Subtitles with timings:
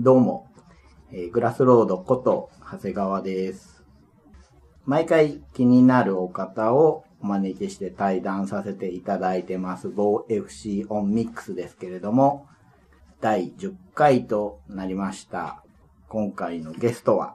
[0.00, 0.46] どうも、
[1.10, 3.82] えーグラスロードこと長谷川です。
[4.86, 12.46] 毎回気になるお方をお招きして対談させていただいてます、某 FC オンミックスですけれども、
[13.20, 15.64] 第10回となりました。
[16.08, 17.34] 今回のゲストは、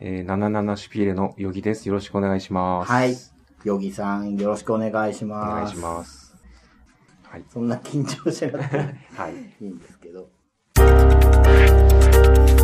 [0.00, 1.88] えー、77シュピーレのヨギです。
[1.88, 2.92] よろしくお願いします。
[2.92, 3.16] はい。
[3.64, 5.54] ヨギさん、よろしくお願いしおます。
[5.54, 6.36] 願いします。
[7.22, 7.44] はい。
[7.48, 8.76] そんな緊張しなくて
[9.16, 9.64] はい。
[9.64, 10.28] いいんですけど。
[12.34, 12.61] Bye.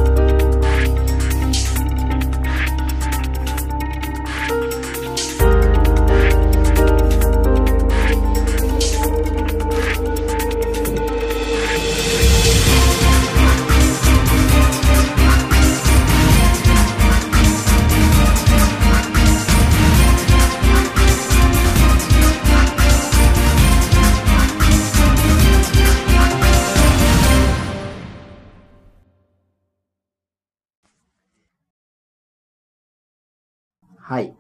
[34.09, 34.35] はい。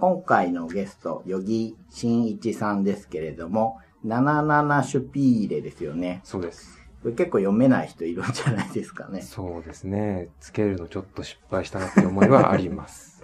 [0.00, 6.22] 今回のゲスト、ヨギ真一さんですけれども、77シュピーレですよね。
[6.24, 6.78] そうです。
[7.02, 9.20] これ結構読めない人いるんじゃないですかね。
[9.20, 10.30] そうですね。
[10.40, 13.22] つけるのちょっと失敗したなって思いはあります。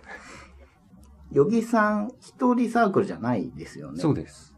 [1.32, 3.98] ヨギさん一人サークルじゃないですよね。
[3.98, 4.54] そうです。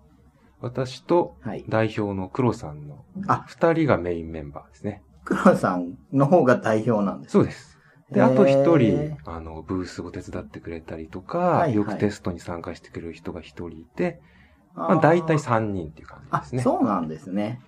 [0.60, 1.64] 私とはい。
[1.68, 5.04] 代表の黒さんのあ、二人がメインメンバーですね。
[5.22, 7.34] 黒さんの方が代表なんです。
[7.34, 7.71] そうです。
[8.12, 14.20] で、あと一へ人ー、あの、ブースを手伝ってくれたりとか、はいはいよくテストに参加してくれる人が一人いて、
[14.74, 16.62] あまあ大体三人っていう感じあですね。
[16.62, 17.60] そうなんですね。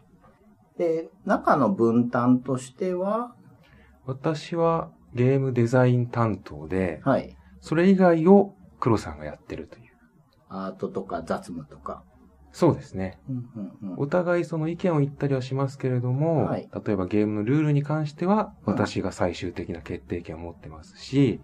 [0.79, 3.35] で、中の分担としては、
[4.07, 7.37] 私はゲームデザイン担当で、はい。
[7.61, 9.85] それ以外を黒さんがやってるという。
[10.49, 12.03] アートとか雑務とか。
[12.55, 13.19] そうですね。
[13.29, 13.51] うん
[13.83, 21.41] うんうんお互いその意見を言ったりはしますけれども、はい例えばゲームのルールに関しては、うん私が最終的な決定権を持ってますし、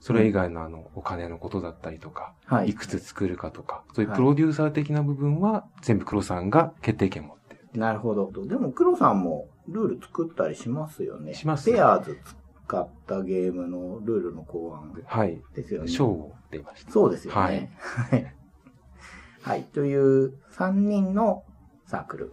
[0.00, 2.74] それ以外のあの、お金のことだったりとか、、はいい。
[2.74, 7.78] くつ作るかとか、そういうはいプロデューサー的な部分は、全部黒さんが決定権を持ってる。
[7.78, 8.30] なるほど。
[8.46, 11.34] でも黒さんもルール作ったりしますよね。
[11.34, 12.18] しますペアーズ
[12.66, 15.40] 使ったゲームのルールの考案はい。
[15.54, 15.88] ですよね。
[15.88, 16.92] 賞を出ました。
[16.92, 17.72] そうですよね。
[17.78, 18.35] はい。
[19.46, 19.62] はい。
[19.64, 21.44] という3人の
[21.86, 22.32] サークル。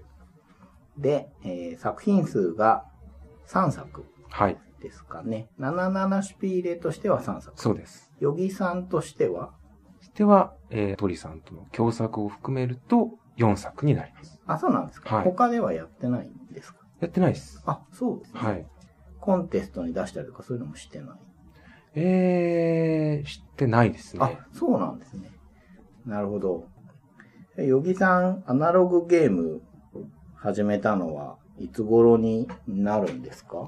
[0.98, 2.86] で、えー作品数が
[3.48, 4.58] 3作はい。
[4.82, 5.48] ですかね。
[5.60, 7.54] 77シュピーレとしては3作。
[7.56, 8.12] そうです。
[8.20, 9.54] ヨギさんとしては、
[10.16, 14.40] では、えー、鳥さんとの共作を含めると、4作になります。
[14.48, 16.80] あ、そうなんですか、はい他ではやってないんですか？
[17.00, 17.62] やってないです。
[17.68, 18.40] あ、そうですね。
[18.42, 18.68] はい。
[19.20, 21.18] コンテストに出したりとかそういうのもしてない？
[21.96, 25.32] えー、知ってないですあね。、そうなんですね。
[26.08, 26.66] なるほど。
[27.56, 29.62] えヨギさん、アナログゲーム
[30.36, 33.68] 始めたのはいつ頃になるんですか？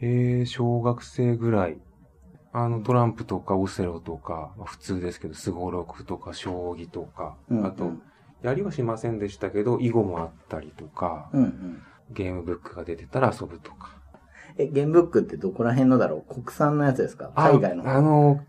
[0.00, 1.78] えー、小学生ぐらい。
[2.52, 7.90] あの、トランプとかオセロとか、まあ普通ですけど、スゴロクとか、将棋とか、うんあと、
[8.42, 11.82] やりはしませんでしたけど、囲碁もあったりとか、うんうん。
[12.10, 13.96] ゲームブックが出てたら遊ぶとか。
[14.58, 16.34] え、ゲームブックってどこら辺のだろう？
[16.42, 17.32] 国産のやつですか？
[17.34, 17.88] あ海外の。
[17.88, 18.44] あの、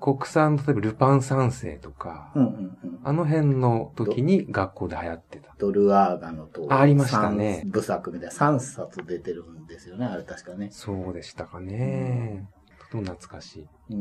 [0.00, 3.00] 国産、例えばルパン三世とか、うんうんうん。
[3.02, 5.54] あの辺の時に学校で流行ってた。
[5.58, 10.68] ドルアーガノと、あありましたね三部作みたいな3冊出てるんですよね、あれ確かね。
[10.70, 12.48] そうでしたかね。
[12.80, 13.68] とても懐かしい？
[13.90, 13.96] うー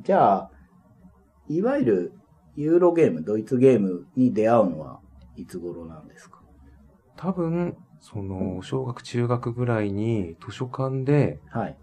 [0.00, 0.50] ん、じゃあ、
[1.48, 2.12] いわゆる
[2.56, 5.00] ユーロゲーム、ドイツゲームに出会うのは
[5.36, 6.40] いつ頃なんですか？
[7.16, 11.78] 多分、その、小学中学ぐらいに図書館ではい。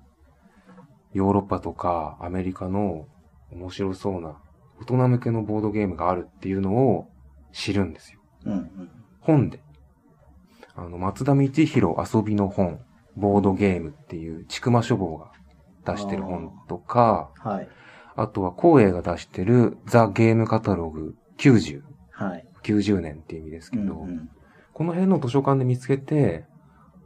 [1.14, 3.06] ヨーロッパとかアメリカの
[3.52, 4.38] 面白そうな
[4.82, 7.08] 大人向けのボードゲームがあるっていうのを
[7.52, 8.20] 知るんですよ。
[8.46, 8.90] うんうん。
[9.20, 9.62] 本で。
[10.76, 12.80] あの、松田道弘遊びの本、
[13.16, 15.32] ボードゲームっていう、ちくま書房が
[15.86, 17.70] 出してる本とか、はい。
[18.16, 21.82] あとは光栄が出してるザ・ゲームカタログ90、
[22.12, 22.48] はい。
[22.64, 24.30] 90年っていう意味ですけど、うんうん
[24.74, 26.46] この辺の図書館で見つけて、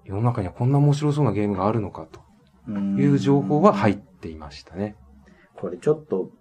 [0.05, 2.07] 世の中にはこんな面白そうなゲームがあるのか
[2.65, 4.95] という情報は入っていましたね。
[5.59, 6.31] これちょっと、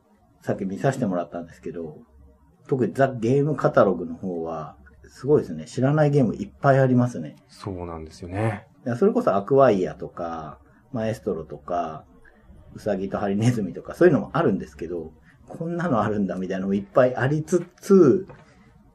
[0.42, 1.98] さっき見させてもらったんですけど、
[2.68, 4.76] 特にザ・ゲームカタログの方は、
[5.06, 5.66] すごいですね。
[5.66, 7.36] 知らないゲームいっぱいありますね。
[7.48, 8.66] そうなんですよね。
[8.98, 10.58] それこそアクワイアとか、
[10.92, 12.04] マエストロとか、
[12.74, 15.12] ウサギとハリネズミとか、そういうのもあるんですけど、
[15.48, 18.26] こんなのあるんだみたいなのもいっぱいありつつ、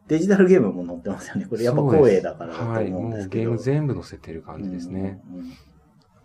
[0.07, 1.45] デジタルゲームも載ってますよね。
[1.45, 2.87] これやっぱ光栄だからだとはい。
[2.87, 3.43] 思うんもうですけど。
[3.43, 5.21] ゲーム全部載せてる感じですね。
[5.29, 5.51] うんうんうん。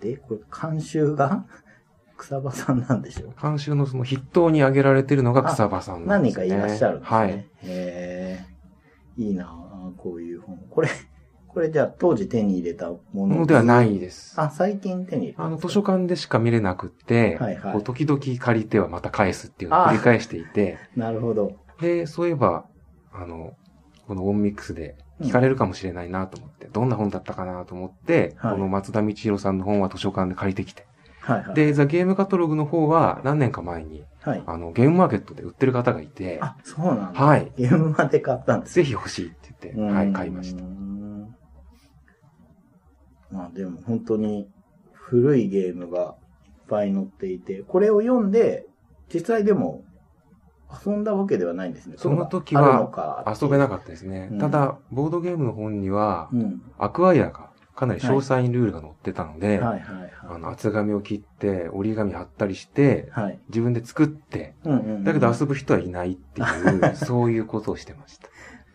[0.01, 1.45] で、これ監修が？
[2.25, 6.45] 草場さんなんでしょう監修のその筆頭に挙げられてるのが草場さんなんですね。
[6.45, 7.17] 何人かいらっしゃるんですね。
[7.19, 7.31] はい。
[7.31, 8.47] へえ。
[9.17, 10.59] いいなあこういう本。
[10.71, 10.89] これ、
[11.49, 14.41] これじゃあ当時手に入れたももののではないです。
[14.41, 21.53] あ、最近手に入れたあの、図書館でしか見れなくって、はいはいこう時々借りてはまた返すっていうのを繰り返していて、 なるほど。
[21.81, 22.65] で、そういえば、
[23.13, 23.53] あの、
[24.07, 30.87] このオンミックスで聞かれるかもしれないなと思って、どんな本だったかなと思って、はいこの松田道弘さんの本は図書館で借りてきて、
[31.25, 31.55] はいはい。
[31.55, 34.43] で、ザ・ゲームカタログの方は何年か前に、はい。
[34.47, 37.21] あの、ゲームマーケットで売ってる方がいて、あ、そうなんだ。
[37.21, 37.51] はい。
[37.57, 40.63] ゲームまで買ったんですぜひ欲しいって言って、はい、買いました。
[43.31, 44.49] まあでも本当に
[44.93, 46.15] 古いゲームが
[46.47, 48.67] いっぱい載っていて、これを読んで、
[49.13, 49.83] 実際でも
[50.87, 51.97] 遊んだわけではないんですね。
[51.99, 54.29] その時はか遊べなかったですね。
[54.33, 56.63] うんただ、ボードゲームの本には、うん。
[56.79, 60.11] アクアイアがかなり詳細にルールが載ってたので、はいはいはい。
[60.23, 63.39] あの、厚紙を切って、折り紙貼ったりして、はい。
[63.49, 68.29] 自分で作って、うんうんうんだけど遊ぶ人はいないっていう、 そういうことをしてました。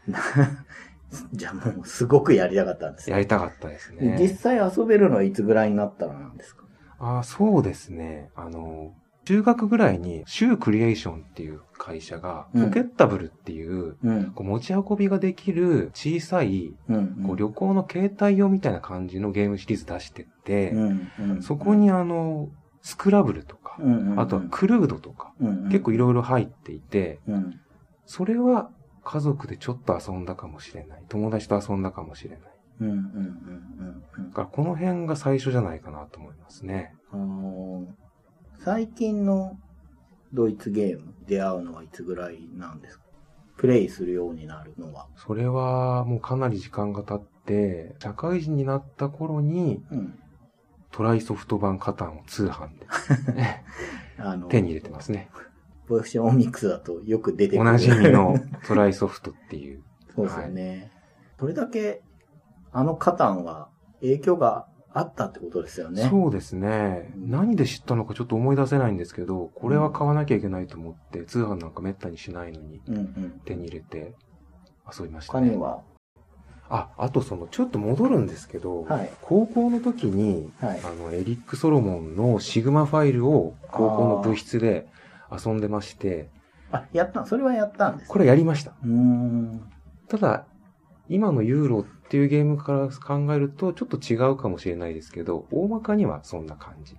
[1.34, 4.28] じゃあもうすごくやりたかったんですねやりたかったですで実ね。
[4.28, 6.64] 際遊べるのはいつぐらいになったらなんですか？
[7.00, 8.30] あそうですね。
[8.36, 8.94] あの、
[9.30, 14.32] 中学ぐらいに、シュークリエーションっていう会社が、うんポケッタブルっていう、うん。
[14.32, 17.24] こう持ち運びができる小さい、うん。
[17.28, 20.74] こう旅行の携帯用みたいな感じのゲームシリーズ出してって、
[21.42, 22.50] そこにあの、
[22.82, 23.78] スクラブルとか、
[24.18, 25.32] あとはクルードとか、
[25.70, 27.62] 結構いろいろ入っていて、うん。
[28.08, 28.72] それは
[29.04, 31.04] 家族でちょっと遊んだかもしれない。
[31.08, 32.40] 友達と遊んだかもしれない。
[32.82, 33.04] うんうんうん
[34.18, 36.96] うんだからこの辺が最初じゃないかなと思いますね。
[38.60, 39.58] 最近の
[40.34, 43.06] ドイツゲーム出会うのはいつぐらいなんですか？
[43.58, 45.08] プレイするようになるのは。
[45.18, 50.20] それはもうかなり時間が経って、社会人になった頃にうん。
[50.92, 52.88] トライソフト版カタンを通販で
[54.18, 55.30] あの、手に入れてますね。
[55.88, 57.62] ボイフシオンミックスだとよく出てくる。
[57.62, 58.36] おなじみの
[58.66, 59.84] トライソフトっていう。
[60.16, 60.92] そうですよね。
[61.40, 62.02] それだけ、
[62.72, 63.70] あのカタンは
[64.02, 66.08] 影響があったってことですよね。
[66.10, 67.12] そうですね。
[67.16, 73.42] うん何で知ったのかちょっと思い出せないんですけど、これは買わなきゃいけないと思って、通販なんかめったにしないのにうんうん。
[73.46, 74.16] 手に入れて
[74.92, 75.50] 遊びましたね。
[75.50, 75.82] 他には、
[76.70, 84.88] あ、あとその、ちょっと戻るんですけど、はい高校の時に、はいあの、エリック・ソロモンのシグマファイルを高校の部室で
[85.32, 86.30] 遊んでまして、
[86.72, 88.10] あ、やった、それはやったんです。
[88.10, 88.74] これやりました。
[88.84, 89.62] うーん。
[90.08, 90.46] ただ、
[91.10, 96.96] 今のユーロっていうゲームから考えるとちょっと違うかもしれないですけど、大まかにはそんな感じ。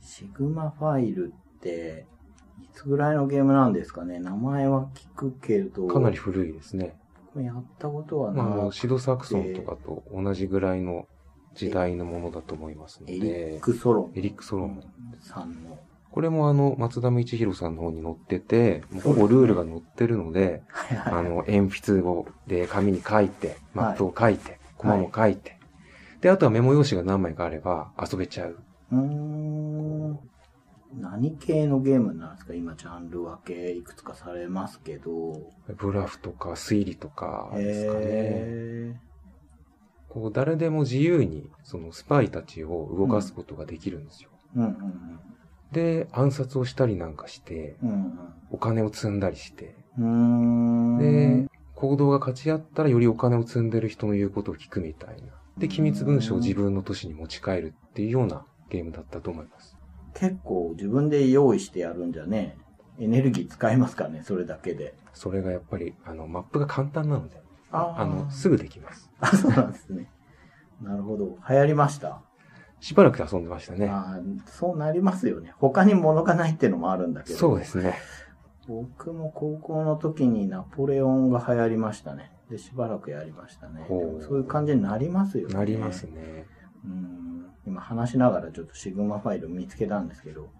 [0.00, 2.06] シグマファイルって、
[2.62, 4.20] いつぐらいのゲームなんですかね？
[4.20, 5.88] 名前は聞くけど。
[5.88, 6.94] かなり古いですね。
[7.36, 11.08] やったことはまあ、あのなシドサクソンとかと同じぐらいの
[11.54, 14.84] 時代のものだと思いますのエリでッ、ク・ソロエリック・ソロモン。
[15.20, 15.78] さんの。
[16.14, 21.26] これもあの、松田道弘さんの方に載ってて、もうほぼルールが載ってるので、はいはいはい。
[21.26, 25.58] あの、鉛筆を、で、紙に書いて、マップを書いて、コマも書いて、
[26.20, 28.56] で、あとはメモ用紙が何枚かあれば遊べちゃう。
[28.92, 30.20] うーん。
[31.00, 32.54] 何系のゲームなんですか？
[32.54, 35.32] 今、ジャンル分けいくつかされますけど。
[35.76, 38.00] ブラフとか推理とかですかね。
[38.04, 38.94] へ
[40.10, 44.30] こう、誰でも自由に、そのスパイたちを動かすことができるんですよ。
[44.54, 44.60] ー。
[44.60, 45.20] うんうん
[45.74, 47.90] で、暗殺をしたりなんかして、うん。
[47.90, 48.18] うん
[48.54, 49.74] お金を積んだりして。
[49.98, 55.32] で、行動が勝ち合ったらよりお金を積んでる人の言うことを聞くみたいな。
[55.58, 59.76] で、機密文書を自分の都市に持ち帰るっていうようなゲームだったと思います。
[60.14, 62.56] 結構自分で用意してやるんじゃね、
[63.00, 64.94] エネルギー使いますかね、それだけで。
[65.12, 67.40] それがやっぱり、あの、マップが簡単なので、
[67.72, 69.10] あの、すぐできます。
[69.18, 70.08] あ、そうなんですね。
[70.80, 71.38] なるほど。
[71.48, 72.22] 流行りました。
[72.84, 73.88] しばらく遊んでましたね。
[73.88, 75.54] あーそうなりますよね。
[75.56, 77.38] 他に物がないっていうのもあるんだけど。
[77.38, 77.94] そうですね。
[78.68, 82.30] 僕も高校の時にナポレオンが流行りましたね。
[82.50, 83.86] で、しばらくやりましたね。
[83.88, 85.54] そういう感じになりますよね。
[85.54, 86.44] なりますね。
[86.84, 87.46] うん。
[87.66, 90.50] 今話しながらちょっとシグマファイル見つけたんですけど、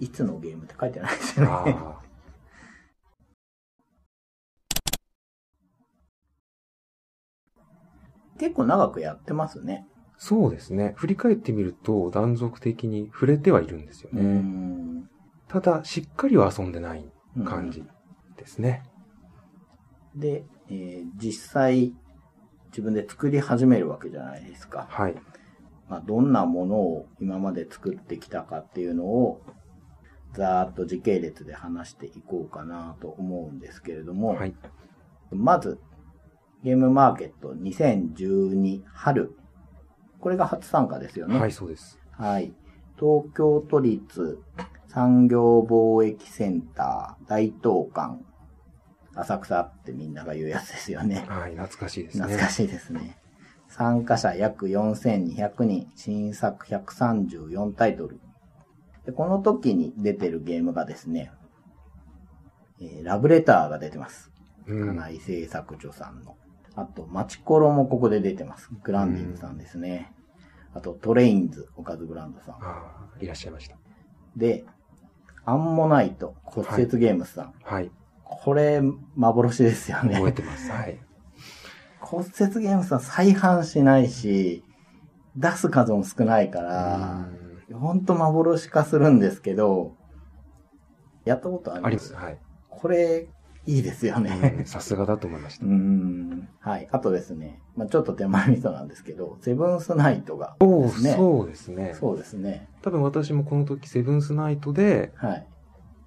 [0.00, 1.52] いつのゲームって書いてないですよね。
[1.52, 2.10] ああ。
[8.40, 9.86] 結構長くやってますね。
[10.22, 10.92] そうですね。
[10.96, 14.22] 振り返ってみると断続的に触れてはいるんですようね。
[14.22, 15.08] ん。
[15.48, 17.10] ただ、しっかりは遊んでない
[17.46, 17.82] 感じ
[18.36, 18.82] ですね。
[20.14, 21.94] で、えー実際
[22.66, 24.86] 自分で作り始めるわけじゃないですか。
[24.90, 25.14] はい。
[25.88, 29.40] まあ、どんなものを今まで作ってきたかっていうのを
[30.34, 34.54] ざーっと時系列で話していこうかなと思うんですけれども、はい。
[35.30, 35.80] まず
[36.62, 39.34] ゲームマーケット2012春。
[40.20, 41.38] これが初参加ですよね。
[41.38, 41.98] はい、そうです。
[42.12, 42.52] はい。
[42.98, 44.38] 東京都立
[44.88, 48.18] 産業貿易センター大東館。
[49.14, 51.26] 浅草ってみんなが言うやつですよね。
[51.28, 52.24] はい、懐かしいですね。
[52.24, 53.18] 懐かしいですね。
[53.68, 58.20] 参加者約4200人、新作134タイトル。
[59.06, 61.32] でこの時に出てるゲームがですね、
[62.80, 64.30] えーラブレターが出てます。
[64.66, 64.96] うん。
[64.96, 66.36] 金井製作所さんの。
[66.76, 68.70] あと、マチコロもここで出てます。
[68.82, 70.12] グランディングさんですね。
[70.72, 72.54] あと、トレインズ、おかずブランドさん。
[72.56, 73.76] ああ、いらっしゃいました。
[74.36, 74.64] で、
[75.44, 77.54] アンモナイト、骨折ゲームズさん。
[77.62, 77.90] はい。
[78.24, 78.80] これ、
[79.16, 80.14] 幻ですよね。
[80.14, 80.70] 覚えてます。
[80.70, 81.00] はい。
[82.00, 84.64] 骨折ゲームズさん再販しないし、
[85.36, 87.28] 出す数も少ないから、
[87.72, 89.96] ほんと幻化するんですけど、
[91.24, 92.14] やったことありまありますす。
[92.14, 92.38] はい。
[92.68, 93.28] これ、
[93.66, 94.56] いいですよね。
[94.58, 95.68] うんさすがだと思いましたう。
[95.68, 96.29] ん。
[96.60, 96.88] はい。
[96.92, 101.14] あとですね、まあちょっと手前味噌なんですけど、セブンスナイトがですね。
[101.16, 101.96] そうですね。
[101.98, 102.68] そうですね。
[102.82, 105.46] 多分私もこの時、セブンスナイトで、はい。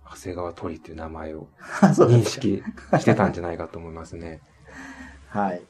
[0.06, 1.48] 長谷川鳥っていう名前を
[1.82, 2.62] 認識
[3.00, 4.42] してたんじゃないかと思いますね。
[5.30, 5.62] はい。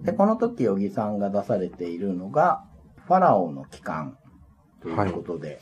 [0.00, 2.64] で、この時、小木さんが出されているのが、
[3.06, 4.16] ファラオの帰還
[4.80, 5.60] ということで、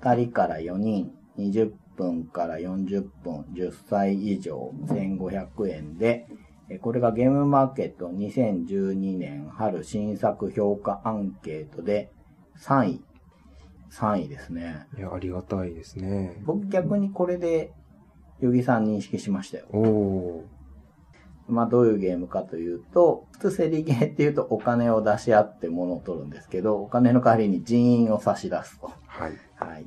[0.00, 6.43] 2人から4人、20分から40分、10歳以上、1500円で、え
[6.80, 12.10] これがゲームマーケット2012年春新作評価アンケートで
[12.58, 13.04] 3位。
[13.90, 14.86] 3位ですね。
[14.98, 16.42] いや、ありがたいですね。
[16.44, 17.72] 僕逆にこれで、
[18.40, 19.66] ヨギさん認識しましたよ。
[19.72, 20.44] おお
[21.46, 28.90] まあどういうゲームかというと、普通セリゲーっていうとお金を出し合って物を取るんですけど、お金の代わりに人員を差し出すと。
[29.06, 29.32] はい。
[29.56, 29.86] はい。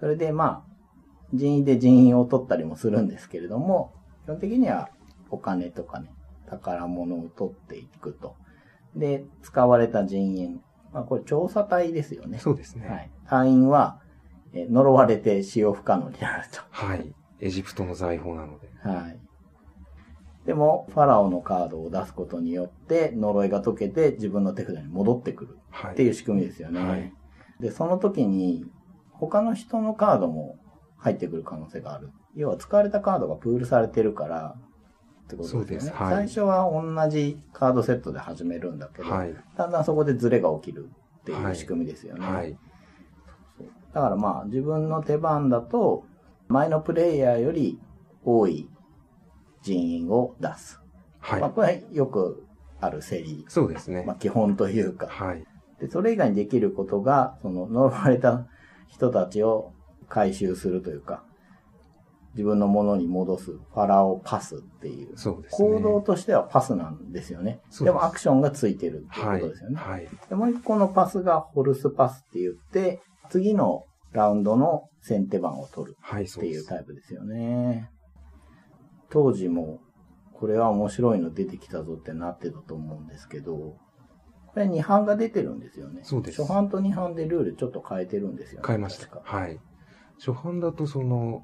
[0.00, 0.62] それでまあ、
[1.32, 3.92] 人員で人員を取ったりもするんですけれども、
[4.24, 4.90] 基本的には
[5.30, 6.10] お金とかね、
[6.48, 8.36] 宝物を取っていくと。
[8.96, 10.60] で、使われた人員。
[10.92, 12.38] まあこれ調査隊ですよね。
[12.38, 12.88] そうですね。
[12.88, 13.10] はい。
[13.26, 14.00] 隊員は、
[14.52, 16.60] えー呪われて使用不可能になると。
[16.70, 17.14] はい。
[17.40, 18.68] エジプトの財宝なので。
[18.82, 19.20] はい。
[20.46, 25.92] でも、ファラオのカードを出すことによって、呪いが解けて自分の手札に戻ってくるはい。
[25.92, 26.80] っていう仕組みですよね。
[26.80, 27.12] はい
[27.60, 28.64] で、その時に、
[29.12, 30.58] 他の人のカードも
[30.96, 32.10] 入ってくる可能性がある。
[32.34, 34.54] 要は使われたカードがプールされてるから、
[35.28, 35.96] ってことですよね。
[35.96, 39.34] すはい最初は同じカードセットで始めるんだけど、はい。
[39.56, 40.88] だんだんそこでズレが起きる
[41.20, 42.26] っていう仕組みですよね。
[42.26, 42.56] はい。
[43.92, 46.04] だからまあ自分の手番だと
[46.48, 47.78] 前のプレイヤーより
[48.24, 48.68] 多い
[49.62, 50.80] 人員を出す。
[51.20, 52.44] まあはこれはよく
[52.80, 54.16] ある競りい。、そうですねまあ。
[54.16, 55.08] 基本というか。
[55.08, 55.44] はい。
[55.80, 58.46] で、それ以外にできることが、その呪われた
[58.88, 59.72] 人たちを
[60.08, 61.22] 回収するというか、
[62.32, 65.16] 自分のものに戻すファラオパスっていう。
[65.16, 65.68] そうですね。
[65.68, 67.60] 行動としてはパスなんですよね。
[67.80, 69.76] でもアクションがついてるっていうはいことですよね。。
[69.76, 70.08] はい。
[70.28, 76.64] で、もう一個のパスがホルスパスって言って、次のラウンドの先手番を取るはい、っていう。
[76.64, 77.90] タイプですよね。
[79.10, 79.80] 当時も、
[80.32, 83.76] これは面白いの出てきたぞってなってたと思うんですけど、
[84.48, 86.00] これ2版が出てるんですよね。
[86.04, 88.66] そうです初版と2版でルールちょっと変えてるんですよね。
[88.66, 89.58] 変えましたはい。
[90.18, 91.42] 初版だとその、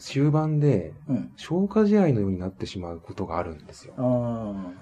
[0.00, 1.32] 終盤でうん。
[1.36, 3.94] 消化試合のようになってしまうことがあるんですよ。
[3.98, 4.72] あ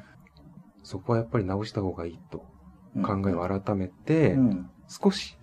[0.82, 2.44] そこはやっぱり直した方がいいと
[2.96, 3.02] あ。
[3.02, 4.70] 考えを改めてう、ん。
[4.88, 5.36] 少し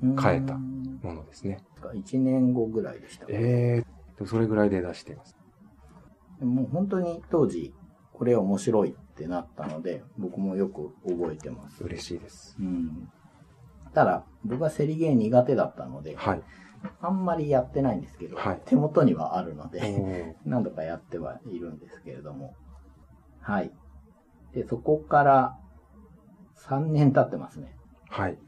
[0.00, 1.58] 変えたうんものですね。
[1.82, 3.32] 1年後ぐらいでしたか。
[3.32, 3.84] え
[4.18, 5.36] えー、それぐらいで出しています。
[6.40, 7.74] もう本当に当時、
[8.12, 11.82] これ面白いってなったので、僕もよく覚えてます。
[11.82, 12.56] 嬉しいです。
[12.60, 13.08] うん。
[13.92, 16.42] ただ、僕はセリゲー苦手だったので、はい。
[17.00, 22.54] あんまりやってないんですけど、はい手元にはあるのおで、ー 何度かやってはいるんですけれども。
[23.40, 23.70] はい。
[24.52, 25.58] で、そこから
[26.56, 27.76] 3年経ってますね。
[28.08, 28.38] はい。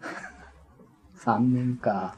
[1.16, 2.16] 3年か。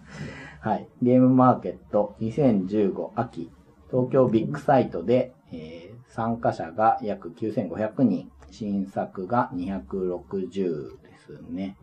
[0.61, 0.89] はい。
[1.03, 3.51] ゲームマーケット2015秋、
[3.91, 11.77] 東京ビッグサイトで、えー参加者が約9500人、新作が260ですね。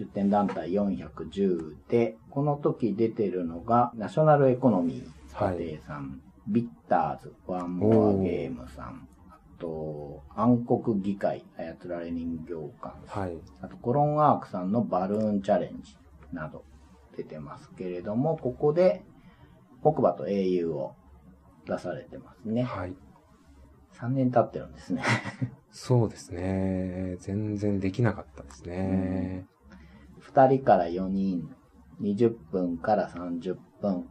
[0.00, 13.38] 出展団体410で、この時出てるのが、ナショナルエコノミーはい家庭さん、ビッターズ、ワンモアゲームさん、あと、暗黒議会、操られ人形館さん、はい。
[13.60, 15.98] あと、コロンアークさんのバルーンチャレンジ
[16.32, 16.64] など
[17.14, 19.04] 出てますけれども、ここで
[19.82, 20.94] 木馬と英雄を
[21.66, 22.62] 出されてますね。
[22.62, 22.94] はい。
[23.98, 25.02] 3年経ってるんですね。
[25.70, 27.16] そうですね。
[27.20, 29.46] 全然できなかったですね。
[30.34, 31.48] 2人から4人、
[32.00, 34.06] 20分から30分、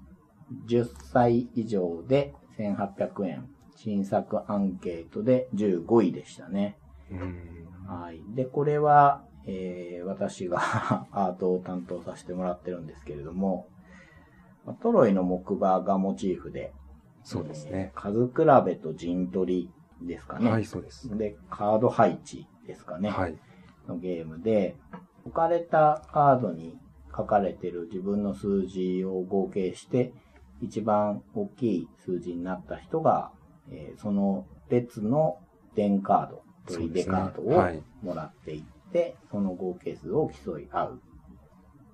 [0.68, 6.78] 10歳以上で1800円、新作アンケートで15位でしたね。
[7.12, 7.68] うん。
[7.88, 8.22] はい。
[8.36, 10.60] で、これは、えー私が
[11.12, 13.68] アートを担当させてもらってるんですけれども、
[14.66, 16.74] まあトロイの木馬がモチーフで、
[17.24, 17.94] そうですね。
[17.96, 20.52] えー数比べと陣取りですかね。
[20.52, 21.16] はい、そうです。
[21.18, 23.10] で、カード配置ですかね。
[23.10, 23.38] はい。
[23.88, 24.76] のゲームで、
[25.26, 26.78] 置かれたカードに
[27.16, 30.14] 書かれてる自分の数字を合計して、
[30.62, 33.32] 一番大きい数字になった人が、
[33.72, 35.40] えーその列の
[35.76, 37.72] 電カード、取り出カードを
[38.04, 41.02] もらっていって、その合計数を競い合う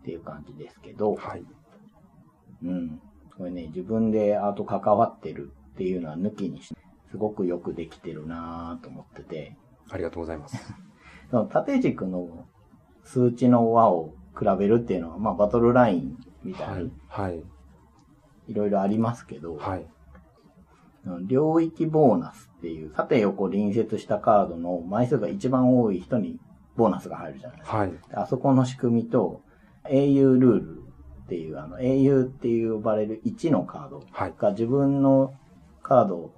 [0.02, 1.44] っていう感じですけど、はい。
[2.64, 3.02] うん。
[3.38, 9.58] これね、自分でアート関わってるっていうのは抜きにして、すごくよくできてるなぁと思ってて、
[9.90, 10.58] ありがとうございます。
[11.32, 12.46] その縦軸の
[13.06, 16.92] 数値の和を比べるっていうのは、まあバトルラインみたはいいに。
[17.08, 17.44] はい。
[18.48, 19.88] いろいろありますけど、はい。
[21.28, 26.40] 領域ボーナスっていう縦横隣接したカードの枚数が一番多い人に
[26.76, 27.78] ボーナスが入るじゃないですか。
[27.78, 27.92] はい。
[28.14, 29.42] あそこの仕組みと、
[29.88, 30.78] 英雄ルール
[31.26, 34.34] っていう、あの、英雄っていう呼ばれる1のカードはい。
[34.38, 35.34] が自分の
[35.84, 36.32] カード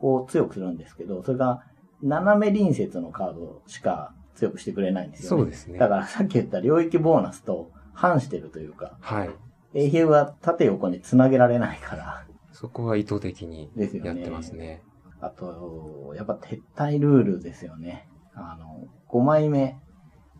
[0.00, 1.64] を強くするんですけど、それが
[2.00, 5.42] 斜め隣接のカードしか強くしてくれないんですよね。
[5.42, 9.30] そうですねだからさっき言った領域ボーナスと反してるというか、はい。
[9.74, 14.82] 英雄は縦横に繋げられないから、そこは意図的にやってますね。
[15.20, 18.08] あと、やっぱ撤退ルールですよね。
[18.34, 19.76] あの、5枚目、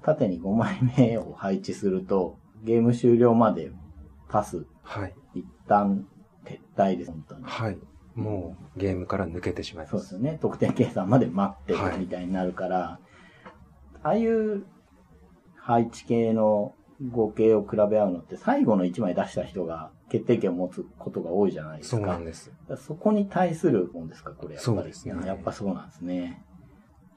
[0.03, 3.73] 縦に5枚目を配置すると、ゲーム終了まで
[4.29, 5.15] パス、はい。
[5.35, 6.07] 一旦
[6.45, 7.45] 撤退です、本当に。
[7.45, 7.79] はい。
[8.15, 9.91] もうゲームから抜けてしまいます。
[9.91, 10.39] そうですよね。
[10.41, 12.99] 得点計算まで待ってるはいみたいになるから、
[14.09, 14.65] ああいう
[15.61, 16.75] 配置系の
[17.11, 21.97] 合計を比べ合うのって最後の1枚出した人が決定権を持つことが多いじゃないですか。
[21.99, 22.51] そうなんです。
[22.79, 24.77] そこに対するもんですか、これやっぱり。
[24.77, 26.43] そうですねやっぱそうなんですね。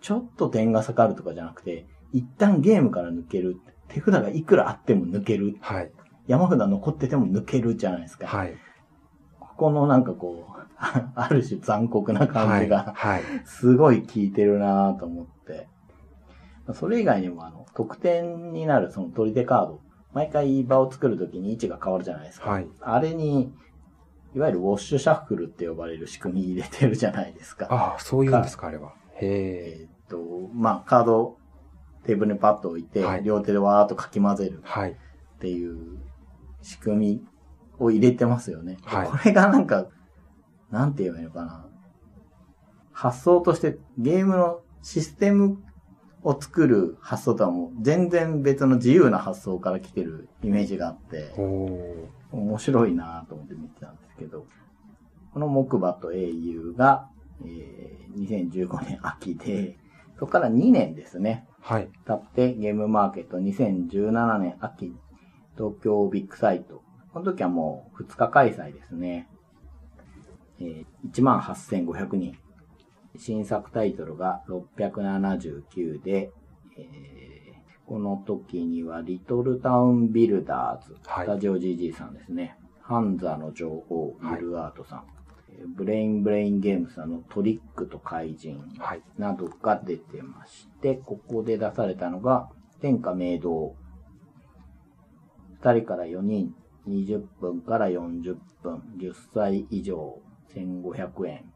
[0.01, 3.57] ちょっと点が下がるとかじゃなくて、一旦ゲームから抜ける。
[3.87, 5.57] 手札がいくらあっても抜ける。
[5.61, 5.91] はい。
[6.27, 8.27] 山札残ってても抜けるじゃないですか。
[8.27, 8.55] はい。
[9.39, 10.61] ここのなんかこう、
[11.15, 13.21] ある種残酷な感じが、はい。
[13.45, 15.40] すごい効いてるなぁと思って。
[16.73, 19.81] それ以外にも、あの、得点になるその取り手カード。
[20.13, 22.49] 毎回場を作るときに位置が変わるじゃないですか。
[22.49, 22.67] はい。
[22.81, 23.53] あれに、
[24.35, 27.67] いわゆるウォッシュシャッフルって呼ばれる仕組み入れてるじゃないですか。
[27.69, 28.93] ああ、そういうんですか、あれは。
[29.15, 29.81] へえ。
[29.81, 31.37] えーっと、まあ、カードを
[32.03, 34.91] テーブルにパッと置いて、はい両手でわーっとかき混ぜるはい。
[34.91, 34.95] っ
[35.39, 35.99] ていう
[36.61, 37.23] 仕組み
[37.79, 38.77] を入れてますよね。
[38.83, 39.87] はいこれがなんか、
[40.71, 41.65] なんて言えばいいのかな。
[42.91, 45.63] 発想としてゲームのシステム
[46.23, 51.33] を作る発想とはもう全然別の自由な発想から来てるイメージがあって。
[52.31, 54.45] 面白いなと思って見てたんですけど、
[55.33, 57.09] この木馬と英雄が、
[57.43, 59.77] えー2015年秋で、
[60.19, 61.47] そこから2年ですね。
[61.61, 61.89] はい。
[62.05, 64.93] 経ってゲームマーケット2017年秋、
[65.55, 66.81] 東京ビッグサイト。
[67.13, 69.29] この時はもう2日開催ですね。
[70.59, 72.37] えー、18,500人。
[73.21, 76.31] 新作タイトルが679で、
[76.77, 77.21] えー
[77.85, 82.57] この時にはリトルタウンビルダーズ、はいスタジオ GG さんですね。
[82.81, 85.03] ハンザの女王、ミルアートさん。
[85.49, 88.63] えーブレインブレインゲームさんのトリックと怪人。
[88.79, 89.01] はい。
[89.17, 93.75] などが出てまして、ここで出されたのが、天下明堂。
[95.61, 96.55] 2人から4人、
[96.87, 100.21] 20分から40分、10歳以上、
[100.55, 101.51] 1500円。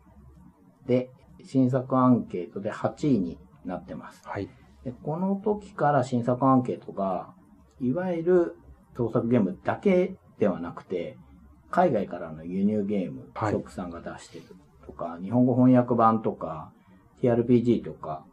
[0.85, 1.09] で、
[1.45, 4.21] 新作アンケートで8位になってます。
[4.25, 4.49] はい。
[4.83, 7.33] でこの時から新作アンケートが、
[7.79, 8.55] いわゆる
[8.95, 11.17] 創作ゲームだけではなくて、
[11.71, 14.45] 海外からの輸入ゲーム、はいショックさんが出してる
[14.85, 16.71] とか、日本語翻訳版とか、
[17.21, 18.25] TRPG とか、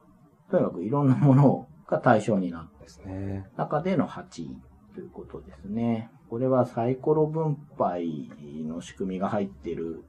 [0.50, 3.46] とにかくいろんなものが対象になったですね。
[3.56, 4.56] 中での8位
[4.94, 6.10] ということですね。
[6.28, 8.30] これはサイコロ分配
[8.66, 10.04] の仕組みが入ってる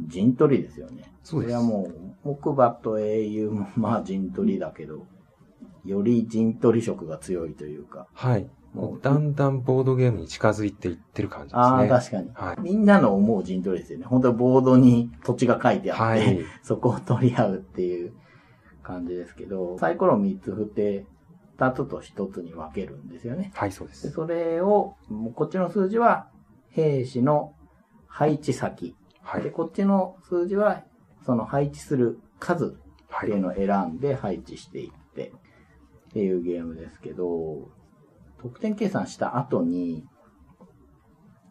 [0.00, 1.12] 陣取りですよね。
[1.22, 5.06] そうですれはもう、木馬と英雄も まあ陣取りだけど、
[5.84, 8.06] より陣取り色が強いというか。
[8.12, 8.48] はい。
[8.74, 11.62] もうだんだんボードゲームに近づいていってる感じですね。
[11.62, 14.04] ああ、確かに、はいみんなの思う陣取りですよね。
[14.04, 16.40] 本当はボードに土地が書いてあって、はい。
[16.62, 18.12] そこを取り合うっていう
[18.82, 21.06] 感じですけど、サイコロ3つ振って、
[21.56, 23.52] 2つと1つに分けるんですよね。
[23.54, 23.92] はい、そうで。
[23.92, 24.96] ですそれを、
[25.36, 26.26] こっちの数字は
[26.70, 27.54] 兵士の
[28.08, 28.96] 配置先。
[29.24, 29.50] で、はい。
[29.50, 30.84] こっちの数字は、
[31.24, 32.68] その配置する数っ
[33.08, 33.30] はい。
[33.30, 35.32] ていうのを選んで配置していって、
[36.08, 37.70] っていうゲームですけど、
[38.42, 40.06] 得点計算した後に、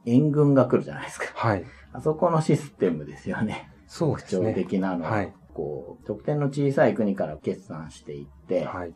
[0.06, 1.26] 援軍が来るじゃないですか。
[1.36, 1.66] はい。
[1.94, 3.70] あそこのシステムですよね。
[3.88, 4.64] 特徴そうですね。
[4.64, 5.34] 的なのは、はい。
[5.54, 8.90] こう、得点の小さい国から決算していって、はい。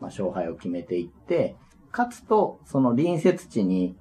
[0.00, 1.56] まあ、勝敗を決めていって、
[1.92, 3.96] 勝つと、その隣接地に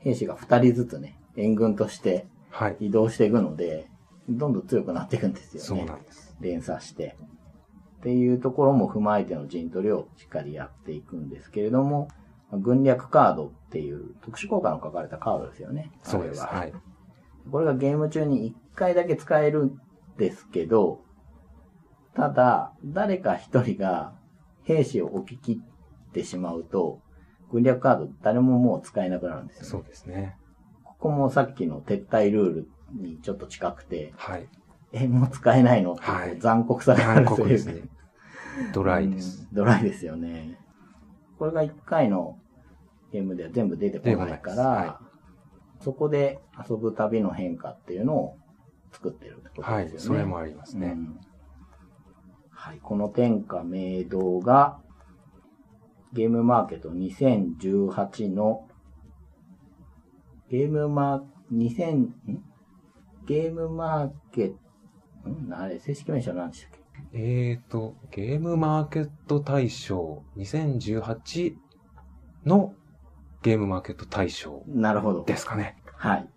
[0.00, 2.26] 兵士が2人ずつね、援軍としてはい。
[2.80, 3.90] 移動していくので、
[4.28, 5.66] どんどん強くなっていくんですよね。
[5.66, 6.36] そうなんです。
[6.40, 7.16] 連鎖して。
[7.20, 7.26] っ
[8.06, 12.06] っていうところも踏まえての陣取りをしっかりやっていくんですけれども、
[12.52, 15.90] 軍略カードっていう特殊効果の書かれたカードですよね。
[16.04, 16.42] そうです。
[16.42, 16.72] あれははい。
[17.50, 19.80] これがゲーム中に1回だけ使えるん
[20.18, 21.00] ですけど、
[22.14, 24.14] ただ、誰か一人が
[24.62, 25.60] 兵士を置き切
[26.08, 27.00] ってしまうと、
[27.50, 29.68] 軍略カード誰ももう使えなくなるんですよ、ね。
[29.68, 30.36] そうですね。
[30.98, 34.48] ここもさっきの撤退ルールにちょっと近くて、はい。
[34.92, 37.82] え、もう使えないのってはい残酷さがある韓という国ですね。
[38.72, 39.46] ドライです。
[39.50, 40.58] うんドライですよね。
[41.38, 42.38] これが1回の
[43.12, 45.06] ゲームでは全部出てこないから、出てこない
[45.84, 48.36] そこで遊ぶ旅の変化っていうのを
[48.92, 49.84] 作ってるってことはい。
[49.84, 50.18] ですよね。
[50.18, 50.88] それもありますね。
[50.88, 51.20] うん
[52.66, 54.80] はい、この天下明堂が、
[56.12, 58.66] ゲームマーケット2018の、
[60.50, 62.14] ゲームマー、2000、ん
[63.26, 64.54] ゲームマーケッ
[65.24, 65.52] ト、ん？
[65.52, 66.70] あれ、正式名称何でしたっ
[67.12, 67.18] け？
[67.18, 71.54] えーと、ゲームマーケット大賞2018
[72.44, 72.74] の
[73.42, 75.24] ゲームマーケット大賞なるほど。
[75.24, 75.76] ですかね。
[75.96, 76.28] はい。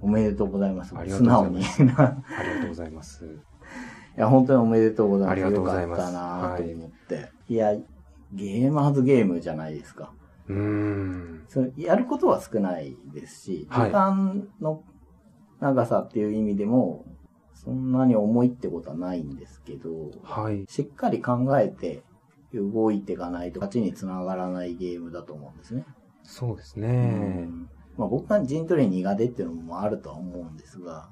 [0.00, 0.94] おめでとうございます。
[0.96, 1.92] ありがとうございます素直に。
[1.92, 3.24] いありがとうございます。
[4.16, 5.32] や、本当におめでとうございます。
[5.32, 7.30] ありがとうございますよかったなと思って。
[7.48, 7.74] い、や、
[8.32, 10.12] ゲーマーズゲームじゃないですか。
[10.50, 11.44] うーん。
[11.48, 14.82] それやることは少ないですし、はい時間の
[15.60, 17.04] 長さっていう意味でも、
[17.54, 19.90] そんなに重いってことはないんですけど、
[20.22, 20.64] はい。
[20.68, 22.02] しっかり考えて
[22.54, 25.84] 動いていかないと勝ちにつながらないゲームだと思うんですね。
[26.22, 26.88] そうですうね。
[26.88, 31.10] んまあ、僕が陣取り苦手っていうのもあるとは思うんですが、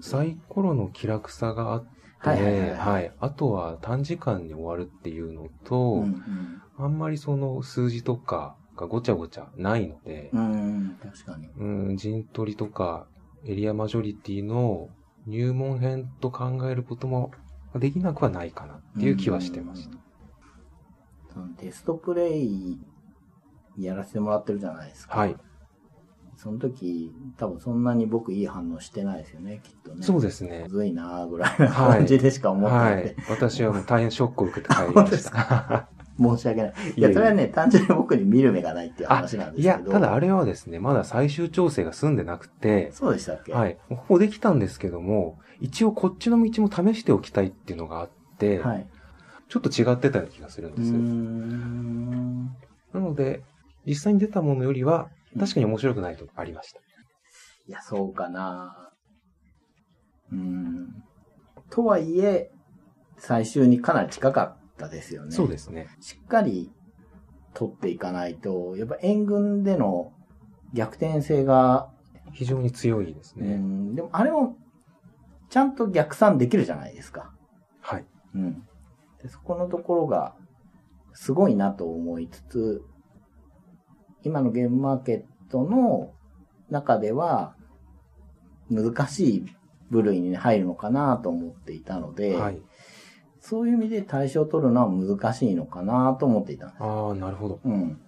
[0.00, 3.12] サイコロの気楽さがあって、はいはいはいはい。
[3.20, 11.48] あとは短時間に終わるっていうのと、うんあんまりその数字とかがごちゃごちゃないのでう、ん、うん、確かに。
[11.56, 13.06] うん、陣取りとか
[13.46, 14.90] エリアマジョリティの
[15.26, 17.30] 入門編と考えることも
[17.74, 19.96] できなくはないかなっていう気はしてました。
[21.32, 22.78] そのテストプレイ
[23.78, 25.18] やらせてもらってるじゃないですか。
[25.18, 25.36] はい。
[26.36, 30.02] その時、多分そんなに僕いい反応してないですよね、きっとね。
[30.02, 30.68] そうですねむ。
[30.68, 33.36] ずいなーぐらいな感じでしか思ってなくて、はい。
[33.38, 35.88] 私はもう大変ショックを受けて 帰りました。
[36.18, 36.72] 申し訳ない。
[36.96, 39.92] いや、それはね、単純に僕に見る目がないっていう話なんですいや、けど。
[39.92, 43.52] ただあれはですね、まだ最終調整が済んでなくて、そうでしたっけ？
[43.52, 43.78] はい。
[43.88, 48.86] ほぼできたんですけども、一応こっちの道も試しておきたいっていうのがあって、はい。
[49.48, 50.92] ちょっと違ってたような気がするんです。
[52.92, 53.42] なので、
[53.86, 56.80] 実際に出たものよりは、確かに面白くないとこありました。
[57.66, 58.92] いや、そうかな。
[60.32, 61.04] うーん。
[61.70, 62.50] とはいえ、
[63.18, 65.32] 最終にかなり近かったですよね。
[65.32, 65.88] そうですね。
[66.00, 66.72] しっかり
[67.54, 70.12] 取っていかないと、やっぱ援軍での
[70.72, 71.90] 逆転性が、
[72.32, 73.54] 非常に強いですうね。
[73.56, 74.56] ん、でもあれも
[75.48, 77.32] ちゃんと逆算できるじゃないですか。
[77.80, 78.04] はい。
[78.34, 78.54] うん。
[79.22, 80.34] でそこのところが
[81.14, 82.82] すごいなと思いつつ、
[84.26, 86.12] 今のゲームマーケットの
[86.68, 87.54] 中では
[88.68, 89.46] 難しい
[89.90, 92.60] 部類に入るのかなと思っていたので、はい。
[93.40, 96.82] そういう意味で対象を取るのは難しいのかなと思っていたんです。
[96.82, 97.60] ああ、なるほど。
[97.64, 98.00] うん。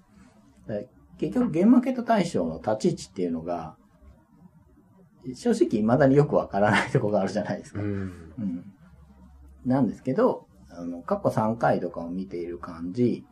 [0.67, 3.77] で結局、ゲームマーケット対象の立ち位置っていうのが、
[5.35, 7.81] 正直未だによくわからないところがあるじゃないですか。
[7.81, 7.89] うん。
[8.39, 8.65] うん。
[9.65, 13.25] なんですけど、あの、過去3回とかを見ている感じ、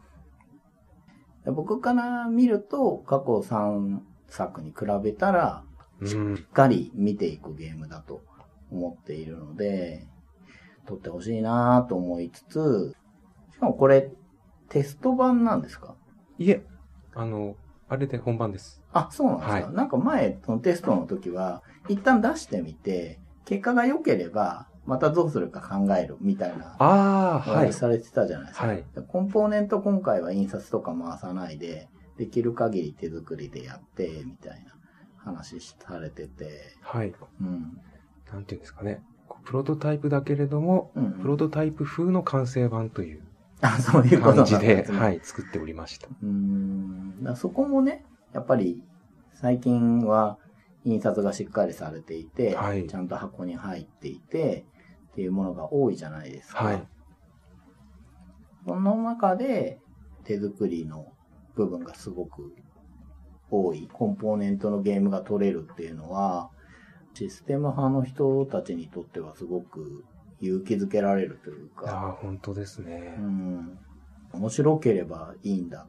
[1.53, 5.65] 僕から見ると、過去3作に比べたら、
[6.01, 6.37] うん。
[6.37, 8.23] しっかり見ていくゲームだと
[8.71, 10.07] 思っているので、
[10.87, 12.95] 撮ってほしいなと思いつつ、
[13.53, 14.11] しかもこれ、
[14.69, 15.95] テスト版なんですか？
[16.39, 16.65] いえ、
[17.15, 17.57] あの、
[17.89, 18.83] あれで本番です。
[18.93, 27.73] あ、そうなんですか、はいなんか前、そのテストの時は、一旦出してみて、結果が良ければ、またどうするか考えるみたいな、ああ、はい。
[27.73, 28.67] されてたじゃないですか。
[28.69, 28.85] はい。
[29.09, 34.75] コンポーネント今回は印刷とか回さないで、できる限り手作りでやって、みたいな
[35.17, 37.13] 話されてて、はい。
[37.41, 37.79] うん。
[38.33, 39.03] なんていうんですかね。
[39.45, 43.23] プロトタイプだけれども、うん、プロトタイプ風の完成版という
[43.61, 46.09] 感じで、はい、作っておりました。
[46.09, 47.23] うーん。
[47.23, 48.83] だそこもね、やっぱり、
[49.35, 50.39] 最近は
[50.85, 54.65] 印刷がしっかりされていて、はいちゃんと箱に入っていて、
[55.17, 56.63] っていうものが多いじゃないですか。
[56.63, 56.89] はい。
[58.67, 59.81] その中で、
[60.25, 61.07] 手作りの
[61.55, 62.55] 部分がすごく
[63.51, 66.51] 多い、コンポーネントのゲームが取れるっていうのは、
[67.15, 70.05] システム派の人たちにとってはすごく
[70.41, 73.23] 勇気づけられるというか、ああ、本当ですねう。
[73.23, 73.79] ん、
[74.35, 75.87] 面白ければいいんだ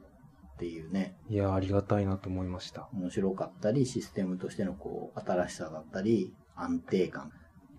[0.54, 2.88] っていうね、いや、ありがたいなと思いました。
[2.94, 7.34] 面白かったり、システムとしてのこう、新しさだったり、安定感、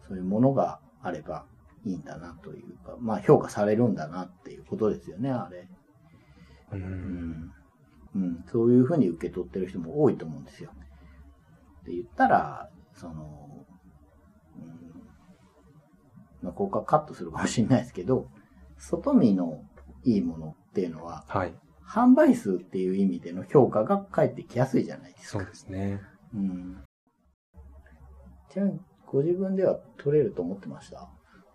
[0.06, 1.46] そういうものがあれば
[1.84, 5.68] いいんだなというか、まあ評価されるんだなっていうことですよね、あれ。
[6.72, 6.76] う。
[6.76, 7.52] うんん。
[8.14, 8.44] うん。
[8.50, 10.70] そういうふうに受け取ってる人も多いと思うんですよ。
[11.82, 13.66] って言ったら、その、
[14.56, 15.02] うん。
[16.42, 18.28] まあ、ここはカットするかもしれないですけど、
[18.76, 19.62] 外見の
[20.04, 21.54] いいものっていうのは、はい。
[21.86, 25.38] 販売数っていう意味での評価が返ってきやすいじゃないですか。
[25.38, 26.02] そうですね。
[26.34, 26.84] うん。
[28.50, 31.08] ちなみに、ご自分では取れると思ってました？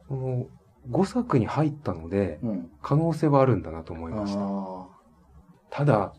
[0.08, 0.48] その、
[0.90, 2.72] 5作に入ったので、うん。
[2.82, 4.40] 可能性はあるんだなと思いあました。
[4.42, 4.88] あ
[5.70, 6.14] ただ、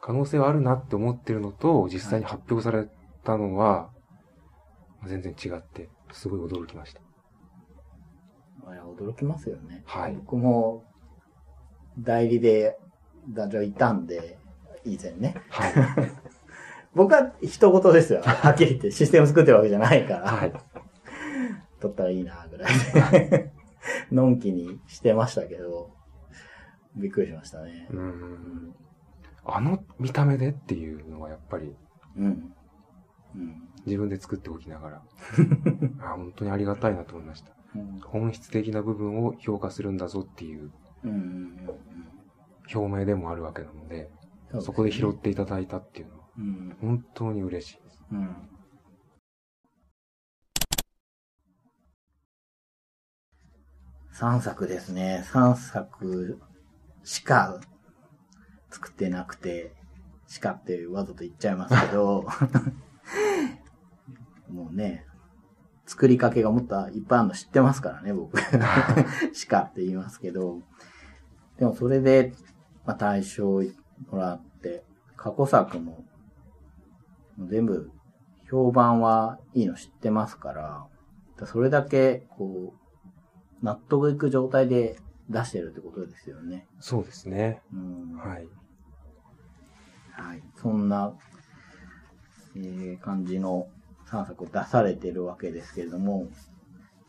[0.00, 2.88] 可能性はあるなって思ってるのと、実際に発表され
[3.24, 3.90] たのは、
[5.06, 7.00] 全然違って、すごい驚きました。
[8.66, 8.72] ー。
[8.72, 9.82] いや驚きますよね。
[9.86, 10.84] はい僕も、
[11.98, 12.78] 代理で、
[13.28, 14.38] ダジャレいたんで、
[14.84, 15.34] 以前ね。
[15.50, 15.72] はい。
[16.94, 18.22] 僕は人事ですよ。
[18.22, 20.30] はっきり言って、システム作ってるわけじゃないから。
[20.30, 20.52] はい。
[21.80, 23.52] 取ったらいいな、ぐらいで。
[24.12, 25.90] のんきにしてましたけど、
[26.96, 27.88] びっくりしましたね。
[27.90, 27.96] う。
[27.96, 28.74] うんん。
[29.46, 31.74] あの見た目でっていうのはやっぱり
[32.16, 32.54] うん。
[33.34, 33.68] うん。
[33.84, 35.02] 自分で作っておきながら、
[36.00, 37.52] あ本当にありがたいなと思いました。
[37.74, 38.00] うん。
[38.00, 40.70] 本質的な部分を評価するんだぞっていう。
[42.72, 44.10] 表明でもあるわけなので、
[44.52, 46.76] うんそこで拾っていただいたっていうのはうん。
[46.80, 48.02] 本当に嬉しいです。
[48.12, 48.36] うん。
[54.14, 55.24] 3作ですね。
[55.32, 56.40] 3作
[57.02, 57.60] しか
[58.70, 59.74] 作ってなくて、
[60.26, 62.26] しかってわざと言っちゃいますけど、
[64.48, 65.04] もうね、
[65.86, 68.38] 作りかけがもっといっぱいあるの知ってますからね、僕。
[69.34, 70.62] しかって言いますけど。
[71.58, 72.32] でもそれで、
[72.84, 73.62] まあ、大賞
[74.10, 74.84] もらって、
[75.16, 76.04] 過去作も
[77.38, 77.90] 全部
[78.50, 80.86] 評判はいいの知ってますから、
[81.38, 82.74] だそれだけ、こ
[83.62, 84.98] う、納得いく状態で
[85.30, 86.66] 出してるってことですよね。
[86.80, 87.62] そうですね。
[87.72, 88.16] うん。
[88.16, 88.44] ははい。
[88.44, 90.42] い。
[90.56, 91.12] そんな、
[92.56, 93.66] えー感じの
[94.06, 96.28] 3作を出されてるわけですけれども、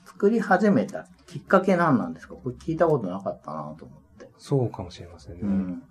[0.05, 2.35] 作り始めたきっかけ何なんですか？
[2.35, 4.29] これ聞いたことなかったなと思って。
[4.37, 5.39] そうかもしれませんね。
[5.43, 5.83] うん。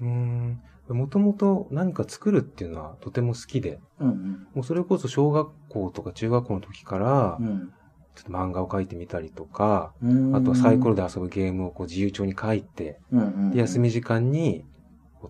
[0.00, 0.62] うーん。
[0.94, 7.72] もともと何か作るっていうのはとても好きで、うんもうそれこそ小学校とか中学校の時からう、ん。
[8.14, 10.34] ちょっと漫画を描いてみたりとか、うん。
[10.34, 14.64] あとはサイコロで、で遊ぶゲームをこう自由帳に書いて、うんうん、で休み時間に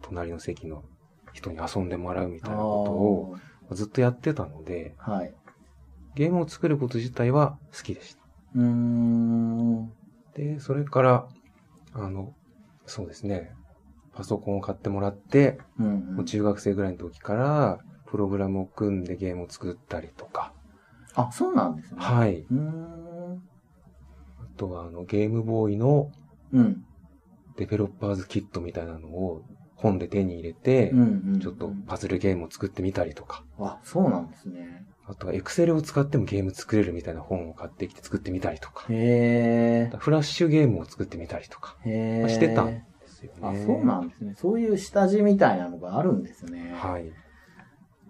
[0.01, 0.85] 隣の席の
[1.33, 5.35] 人に遊んでもらうみたいなことをずっとやってたので、はい。
[6.15, 8.23] ゲームを作ること自体は好きでした。
[10.35, 11.29] で、それから、
[11.93, 12.33] あの、
[12.87, 13.53] そうですね、
[14.19, 15.89] パソコンを買ってもらって、うんう。
[15.91, 20.53] もうん中学生ぐらいの時から、プログラムを組んでゲームを作ったりとか、
[21.15, 22.01] あ、そうなんですね。
[22.01, 22.03] い。
[22.03, 22.45] はい。
[24.41, 26.11] あとは、あの、ゲームボーイの
[26.53, 26.85] うん。
[27.57, 29.43] デベロッパーズキットみたいなのを
[29.77, 34.85] 本で手に入れて、うんうんうんちょっとパズルゲームを作ってみたりとか、あ、そうなんですね。
[35.07, 41.91] あとはエクセルを使ってもゲーム作れるみたいな本を買ってきて作ってみたりとか、へフラッシュゲームを作ってみたりとか、え。
[41.91, 42.29] へえ。
[42.29, 42.83] してたん
[43.21, 43.61] ですよね。
[43.63, 44.35] あ、そうなんですね。
[44.37, 46.75] そういう下地みたいなのがあるんですね。
[46.77, 47.11] はい。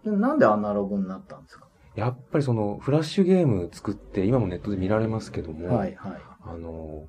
[0.05, 1.67] でなんでアナログになったんですか？
[1.97, 6.13] やっぱりそのフラッシュゲーム作って、今もネットで見られますけども、はいはい。
[6.45, 7.07] あの、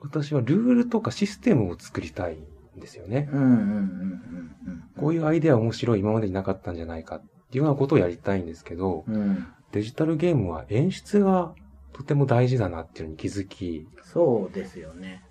[0.00, 2.38] 私はルールとかシステムを作りたい
[2.76, 3.28] んですよね。
[3.32, 4.84] うんうんうんうんうん。
[4.98, 7.20] こういうアイデア面白い、今までになかったんじゃないかっ
[7.50, 9.46] ていうようなことをやりたいんですけど、うん。
[9.72, 11.52] デジタルゲームは演出が
[11.92, 15.22] とても大事だなっていうのに気づき、そうですよね。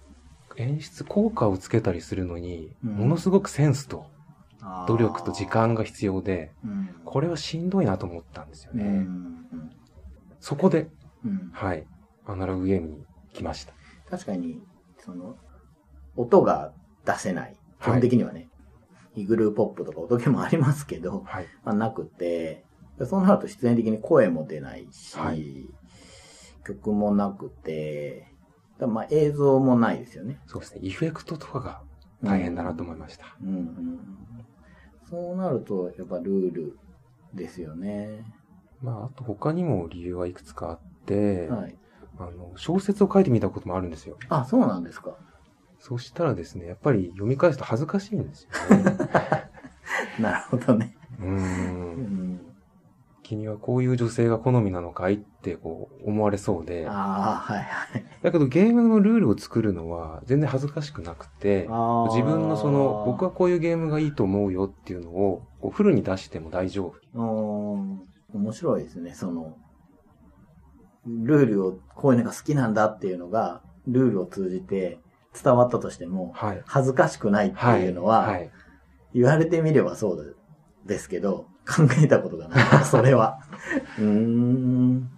[0.58, 4.06] 演出効果をつけたりするのに、うんものすごくセンスと
[4.88, 5.46] 努力と時。
[5.46, 6.89] 間が必要で、うん。
[7.06, 8.86] これはしんどいなと思ったんですようんね。
[8.88, 9.72] うん
[10.39, 10.89] そこで、
[11.24, 11.50] うん。
[11.54, 11.88] はい、
[12.26, 13.74] アナログゲームに来ました。
[14.10, 14.62] 確かに、
[15.00, 15.38] その、
[16.15, 16.72] 音が
[17.04, 17.56] 出せない。
[17.82, 18.50] 基本的にはね。
[19.15, 21.48] イグルーポップとか音ゲーもありますけど、はい。
[21.63, 22.65] まあ、なくて、
[23.04, 25.68] そうなると必然的に声も出ないし、はい
[26.65, 28.35] 曲もなくて、
[28.80, 30.40] だまあ映像もないですよね。
[30.48, 30.82] そうですね。
[30.84, 31.82] エフェクトとかが
[32.24, 33.26] 大変だなと思いました。
[33.42, 34.00] うんうんうん。
[35.10, 36.80] そうなると、やっぱルール
[37.34, 38.26] ですよね。
[38.82, 41.76] まあ、あと他にも理由はいくつかあって、はい。
[42.18, 44.18] あの、小説を書いてみたこともあるんですよ。
[44.30, 45.16] あ、そうなんですか。
[45.80, 48.84] そしたらですね、やっぱり読み返すと恥ずかしいんですよね。
[50.20, 50.96] なるほどね。
[51.20, 52.25] うん。
[53.26, 56.88] 君はこういう女性が好みなのかいってこう思われそうで。
[56.88, 58.06] ああ、はいはい。
[58.22, 61.68] だけどゲームのルールを作るのは全然恥ずかしくなくて、
[62.10, 66.96] 自分のその、僕はこういうゲームがいいと思うよっていうのを、こうフルに出しても大丈夫。
[67.16, 69.58] うーん面白いですね、その、
[71.08, 75.00] ルールを、こういうのが好きなんだっていうのが、ルールを通じて
[75.42, 76.62] 伝わったとしても、はい。
[76.66, 78.52] 恥ずかしくないっていうのは、はい。
[79.14, 80.36] 言われてみればそう
[80.86, 82.86] ですけど、考えたことがない。
[82.86, 83.39] それは。
[83.97, 85.10] うーん。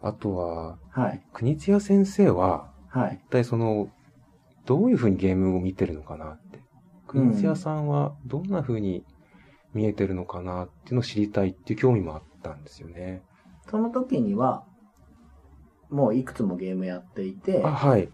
[0.00, 1.22] あとは、はい。
[1.32, 3.20] 国津屋先生は、はい。
[3.26, 3.88] 一体その、
[4.66, 6.60] どういうふうにゲームを見てるのかなって。
[7.06, 9.04] 国津屋さんはどんなふうに
[9.72, 13.22] 見えてるのかなっていうのを知りたいっていう興味もあったんですよね。
[13.70, 14.64] その時には、
[15.90, 18.10] もういくつもゲームやっていてあ、、はい。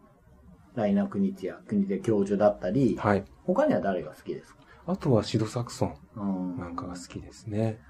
[0.74, 3.24] ライナー国津や国津教授だったり、はい。
[3.44, 4.63] 他には誰が好きですか？
[4.86, 7.80] あとはシドサクソンうんなんかが好きですね。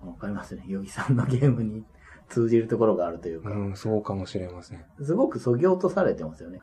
[0.00, 0.64] わかりますね。
[0.66, 1.84] ヨギさんのゲームに
[2.28, 4.84] 通じるところがあるというか、うん、そうかもしれません。
[5.02, 6.60] すごく削ぎ落とされてますよね。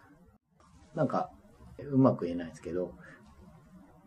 [0.94, 1.30] なんか、
[1.92, 2.94] うまく言えないですけど、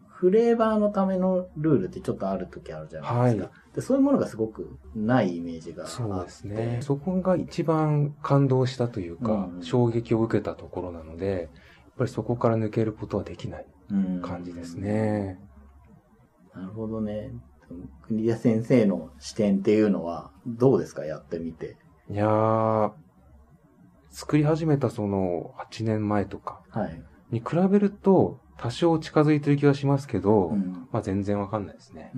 [0.09, 3.45] フレーバーのためのルールってちょっとある時あるじゃないですか。
[3.45, 5.97] はでそういうものがすごくないイメージがあって。
[5.97, 6.79] そうですね。
[6.83, 11.51] そこが一番感動したというか、うん衝撃を受けたところなので、
[11.85, 13.78] やっぱりそこから抜けることはできないうん
[14.23, 14.75] 感じです。
[14.77, 15.39] ね。
[16.55, 17.31] なるほどね。
[18.03, 21.05] 国枝先生の視点っていうのはどうですか？
[21.05, 21.77] やってみて。
[22.11, 22.93] いやー、
[24.11, 27.03] 作り始めたその8年前とかはい。
[27.31, 30.89] に比べると多少近づいてる気がしますけど、うん。
[30.91, 32.13] まあ全然わかんないですね。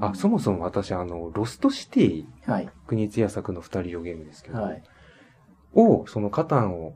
[0.00, 2.68] あ、そもそも私あの、ロストシティ、はい。
[2.86, 4.82] クニツィア作の二人用ゲームですけど、はい。
[5.74, 6.94] を、そのカタンを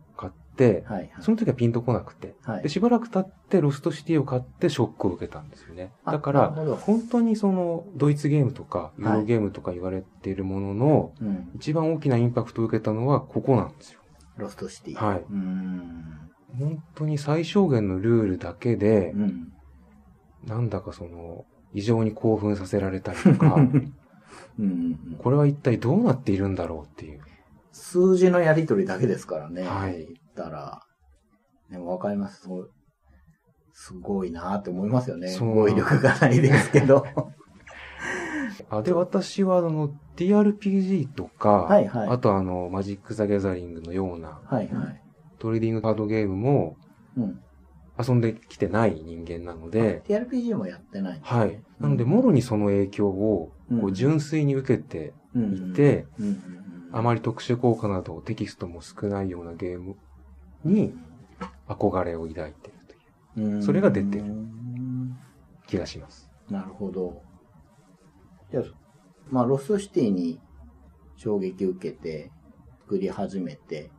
[0.65, 0.85] はい。
[0.85, 5.93] はいその時はピンとこなくて、はいで、しばらく経ってロストシティを買ってショックを受けたんですよね。
[6.05, 11.51] あだから、本当にその、ドイツゲームとか、ユーロゲームとか言われているものの、うん。
[11.57, 14.01] 一番大きなインパクトを受けたのはここなんですよ。
[14.37, 14.95] ロストシティ。
[14.95, 15.25] はい。
[16.59, 19.53] 本当に最小限のルールだけでう、ん。
[20.47, 23.93] なんだかその、異常に興奮させられたりとか、 うん
[24.59, 25.17] うんうん。
[25.19, 27.21] これは一体どうなっているんだろうっていう。
[27.73, 29.63] 数字のやりとりだけですからね。
[29.63, 30.83] はい言ったら。
[31.71, 32.43] でもわかります。
[32.43, 32.71] そう
[33.73, 35.29] すごいなって思いますよね。
[35.29, 37.07] そう語彙力がないですけど。
[38.69, 45.03] あで、私はあの、TRPG とか、はいはいあとあの、マジック・ザ・ギャザリングのようなはいはい。
[45.39, 46.77] トレーディングカードゲームも
[47.17, 47.41] うん。
[47.99, 51.63] 遊んできてない人間なので、TRPG もやってないねはい。
[51.79, 56.60] なので、もろにその影響を、こう、純粋に受けていて、うんうんうん
[56.93, 59.97] あまり特殊効果などテキストも少ないようなゲーム
[60.65, 60.95] に
[61.69, 62.79] 憧れを抱いている
[63.35, 65.17] といううんそれが出てるうん
[65.67, 66.29] 気がします。
[66.49, 67.23] なるほど。
[68.51, 68.65] じゃあ、
[69.31, 70.41] まあ、ロストシティに
[71.17, 72.33] 衝撃を受けて
[72.81, 73.93] 作り始めて、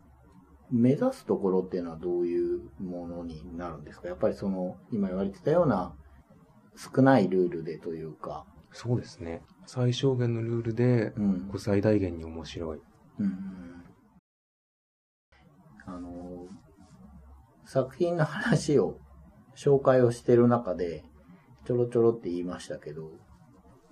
[0.70, 4.10] 目指すところっていうのはどういうものになるんですか？
[4.10, 5.94] やっぱりその、今言われてたような
[6.76, 9.42] 少ないルールでというか、そうですね。
[9.74, 12.82] 最小限のルールで、うん最大限に面白い。
[13.20, 13.86] うん
[15.86, 16.46] あの、
[17.64, 18.98] 作品の話を、
[19.56, 21.06] 紹介をしてる中で、
[21.66, 23.12] ちょろちょろって言いましたけど、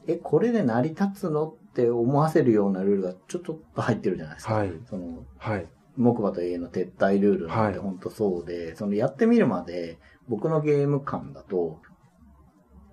[0.06, 4.56] え、これで成り立つのって思わせるようなルールがちょっと入ってるじゃないですか。
[4.56, 5.68] はいその、はい。
[5.96, 11.80] 木馬と家の撤退ルールなんてはい本当そうで、そのやってみるまで、僕のゲーム感だと、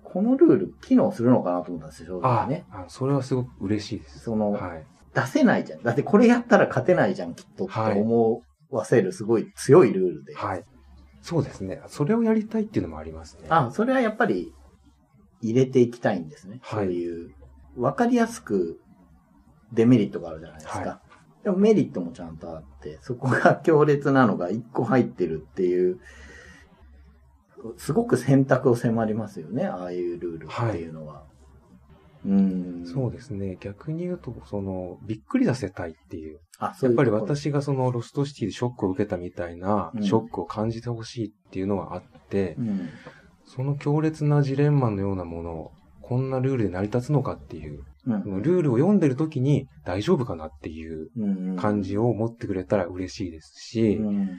[0.09, 2.65] このルール機能するのかなと思ったんですよ、正直あね。
[2.71, 4.19] あ、それはすごく嬉しいです。
[4.19, 4.85] その、はい。
[5.13, 5.83] 出せないじゃん。
[5.83, 10.33] だってこれやったら勝てないじゃん、きっとってはい思わせるすごい強いルールで。
[10.35, 10.63] はい。
[11.21, 11.81] そうですね。
[11.87, 13.47] それをやりたいっていうのもありますね。
[13.49, 14.53] あ、それはやっぱり
[15.41, 16.59] 入れていきたいんですね。
[16.61, 17.33] はいそういう、
[17.75, 18.79] わかりやすく
[19.73, 20.79] デメリットがあるじゃないですか。
[20.79, 21.01] は
[21.43, 25.99] でもメリットもちゃんとあって、そこが強烈なのが一個入ってるっていう、
[27.77, 31.23] すごく選択を迫りますよね、ああいうルールっていうのは。
[32.25, 32.83] うん。
[32.85, 33.57] そうですね。
[33.59, 36.39] 逆に言うと、その、びっくりさせたいっていう。
[36.59, 42.89] あ、そうやっぱり私がそのロストシティでショックを受けたみたいなうんショックを感じてほしいっていうのはあって、うん。
[43.45, 54.29] その強烈なジレンマのようなものを、こんなルールで成り立つのかっていう、うんルールを読んでる時に大丈夫かなっていううん感じを持ってくれたら嬉しいですし、うん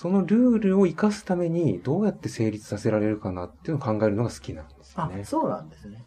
[0.00, 5.24] そのルールを活かすためにどうやって成立させられるかなっていうのを考えるのが好きなんですよあ、ね。
[5.24, 6.06] そうなんですね。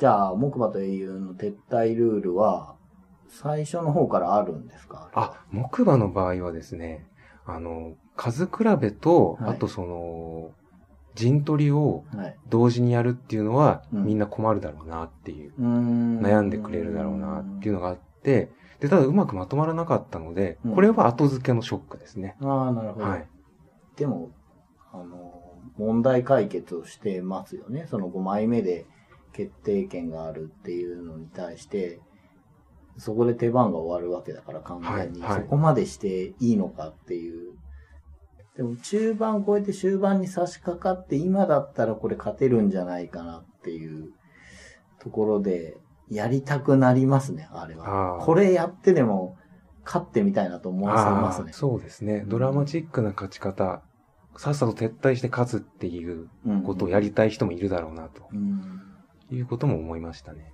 [0.00, 2.74] じゃあ、木馬と英雄の撤退ルールは、
[3.28, 5.08] 最初の方からあるんですか？
[5.14, 7.06] あ、木馬の場合はですね、
[7.46, 10.50] あの、数比べと、はいあとその、
[11.14, 12.36] 陣取りをはい。
[12.48, 18.50] 同時にやるっていうのは、うんみんな困るだろうなっていう、悩悩んでくれるだろうなっていうのがあって、
[18.82, 22.36] で、ただうまくまとまらなかったので、うんこれは後付けのショックですね。
[22.42, 23.06] ああ、なるほど。
[23.06, 23.28] はい。
[23.94, 24.32] でも、
[24.92, 27.86] あの、問題解決をしてますよね。
[27.88, 28.86] その5枚目で
[29.32, 32.00] 決定権があるっていうのに対して、
[32.96, 37.52] そこで手番が終わるわけだから完全に、はいはいそこまでしていいのかっていう。
[38.56, 44.10] でも中盤超えて終盤に差し掛かって今だったらこれ勝てるんじゃないかなっていう
[45.00, 45.76] ところで
[46.14, 48.18] やりたくなりますね、あれは。
[48.20, 49.36] これやってでも
[49.84, 51.52] 勝ってみたいなと思わせますね。
[51.52, 52.24] そうですね。
[52.26, 53.82] ドラマチックな勝ち方、
[54.36, 58.80] さっさと撤退して勝つっていううんことをやりたい人もいるだろうな、とうん
[59.30, 60.52] いうことも思いましたね。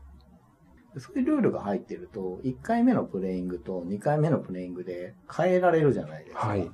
[0.96, 6.48] そういうルールが入ってると、1回目のプレイングと2回目のプレイングで変えられるじゃないですか。
[6.48, 6.70] はい。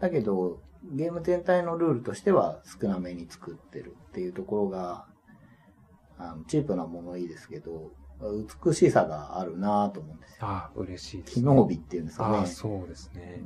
[0.00, 0.60] だけど、
[0.92, 5.06] ゲーム全体のルールとしては少なめに作ってるっていうところが、
[6.20, 7.92] あのチープなものいいですけど、
[8.64, 10.46] 美しさがあるなぁと思うんですよ。
[10.46, 12.46] ああ、嬉しいです、機能美っていうんですかねああ、。
[12.46, 13.42] そうですね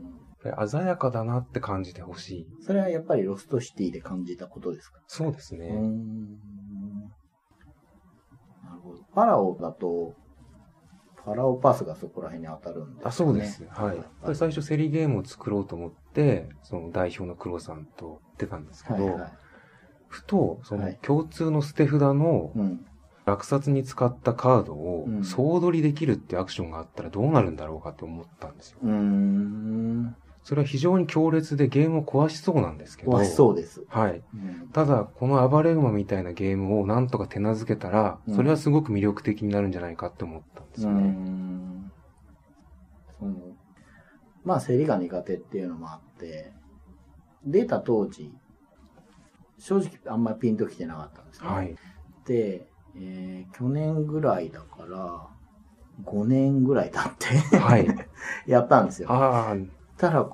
[0.69, 2.47] 鮮やかだなって感じてほしい。
[2.61, 5.01] それはやっぱりロストシティで感じたことですか？
[5.07, 5.69] そうですね。
[8.63, 9.03] なるほど。
[9.15, 10.15] パラオだと、
[11.25, 13.07] パラオパスがそこら辺に当たるんですね。
[13.07, 13.65] あそうです。
[13.71, 14.35] はい。
[14.35, 19.33] 最初競りゲームを作ろうと思って、その代表の黒さんと出たんですけど、はいはい。
[20.15, 22.87] ふと、そのはい共通の捨て札のうん。
[23.27, 28.79] 落札に使ったカードをうん総取りできるってアクションがあったらどうなるんだろうかと思ったんですよ。
[28.83, 28.87] う。
[30.43, 33.13] それは非常に強烈でゲームを壊しそうなんですけど。
[33.13, 33.83] 壊しそうです。
[33.89, 34.23] はい。
[34.35, 41.03] うんただ、この暴れ馬みたいなゲームをなんとか手なずけたら、うんそれはすごく魅力的になるんじゃないかって思ったんですよね。
[41.03, 41.91] ん。
[43.19, 43.35] その、
[44.45, 46.53] まあ、競りが苦手っていうのもあって、
[47.47, 48.35] 出た当時、
[49.65, 51.49] 正直あんまりピンときてなかったんですね。
[51.49, 51.75] はい。
[52.27, 55.27] で、えー去年ぐらいだから、
[56.05, 57.13] 5年ぐらい経っ
[57.51, 57.89] てはい。
[58.47, 59.09] やったんですよ。
[59.97, 60.29] ただ、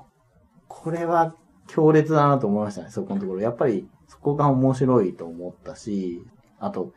[0.67, 1.33] これは
[1.67, 3.39] 強烈だなと思いましたね、そこのところ。
[3.39, 6.25] やっぱり、そこが面白いと思ったし、
[6.59, 6.91] あと、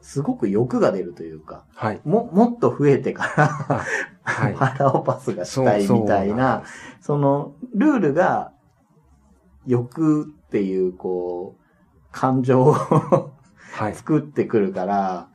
[0.00, 2.00] すごく欲が出るというか、はい。
[2.04, 3.84] も、もっと増えてから、
[4.24, 4.54] はい。
[4.54, 6.64] パラオパスがしたいみたいな、
[7.00, 8.52] その、ルールが、
[9.66, 11.62] 欲っていう、こう、
[12.12, 12.74] 感情を
[13.76, 13.94] はい。
[13.94, 15.28] 作ってくるから、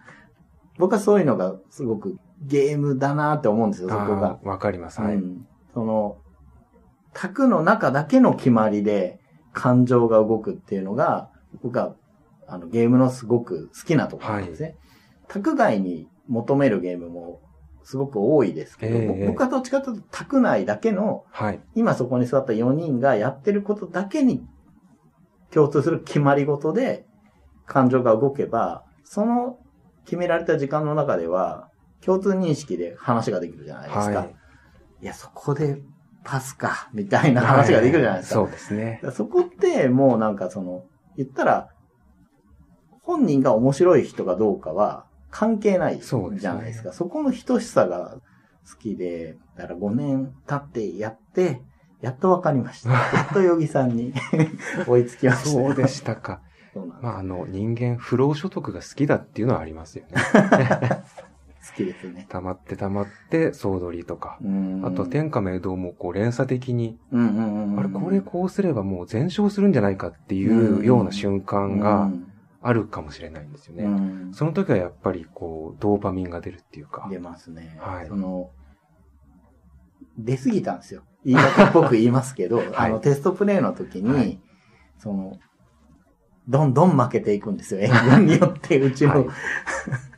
[0.77, 4.99] 僕はそういうのがすごくゲームだなって思うんですよ、そこがわかります。
[4.99, 5.15] はい。
[5.15, 5.47] うん。
[5.73, 6.17] その、
[7.13, 9.19] 卓の中だけの決まりで
[9.53, 11.29] 感情が動くっていうのが、
[11.61, 11.95] 僕は、
[12.47, 14.75] あの、ゲームのすごく好きなところなんですね。
[15.27, 17.41] 卓外に求めるゲームも
[17.83, 21.59] すごく多いですけど、ええぼ僕はどっちかというと卓内だけの、はい。
[21.75, 24.43] 今そこに座った4人がやってることだけに
[25.53, 27.05] 共通する決まり事で
[27.65, 29.57] 感情が動けば、その
[30.05, 31.69] 決められた時間の中では
[32.01, 34.19] 共通認識で話ができるじゃないですか。
[34.19, 34.35] はい
[35.01, 35.81] いや、そこで
[36.23, 38.35] パスか、みたいな話ができるじゃないですか。
[38.35, 39.01] そうですね。
[39.11, 40.83] そこってもうなんかその、
[41.17, 41.69] 言ったら、
[43.01, 46.93] 本人が面白い人かどうかは関係ないじゃないですか。
[46.93, 48.17] そこの等しさが
[48.69, 51.63] 好きで、だから5年経ってやって、
[52.01, 52.89] やっとわかりました。
[53.15, 54.13] やっとヨギさんに
[54.87, 55.49] 追いつきました。
[55.49, 56.41] そうでしたか。
[57.01, 60.13] まあ、あの、人間、不労所得が好きだっていうのはありますよね。
[61.63, 62.25] 好きですね。
[62.29, 64.39] 溜まって溜まって、総取りとか。
[64.41, 66.97] うんあと、天下明堂もこう連鎖的に。
[67.13, 72.09] あれ、これこうすればもう全勝するんじゃないかっていうような瞬間が
[72.61, 73.85] あるかもしれないんですようね。
[73.85, 77.07] ん、その時はやっぱりこう、ドーパミンが出るっていうか。
[77.11, 77.77] 出ますね。
[77.79, 78.49] はいその、
[80.17, 81.03] 出過ぎたんですよ。
[81.25, 84.39] 言い訳っぽく言いますけど、 あの、テストプレイの時に、はい
[84.97, 85.39] その、
[86.47, 87.81] どんどん負けていくんですよ。
[87.81, 89.25] 援軍によって、うちの、はい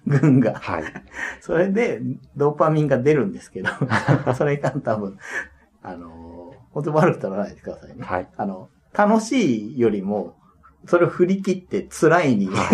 [0.06, 0.56] 軍が。
[0.56, 0.84] はい。
[1.40, 2.02] それで、
[2.36, 3.70] ドーパミンが出るんですけど、
[4.36, 5.18] それが多分、
[5.82, 8.04] あの、本当に悪く取らないでくださいね。
[8.04, 8.28] はい。
[8.36, 10.36] あの、楽しいよりも、
[10.86, 12.70] それを振り切って辛いには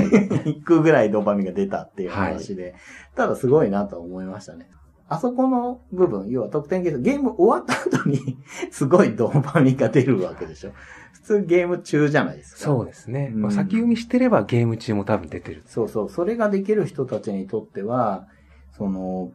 [0.45, 2.73] 行くぐらいドーパミンが出たっていう話で、
[3.15, 4.67] ただすごいなと思いましたね。
[5.09, 8.37] あそこの部分、要は得点ゲーム、ゲーム終わった後に
[8.69, 10.71] すごいドーパミンが出るわけでしょ。
[11.13, 12.59] 普通ゲーム中じゃないですか。
[12.59, 13.31] そうですね。
[13.33, 15.63] うんまあ、先読みしてればゲーム中も多分出てる。
[15.65, 16.09] そうそう。
[16.09, 18.27] それができる人たちにとっては、
[18.71, 19.31] その、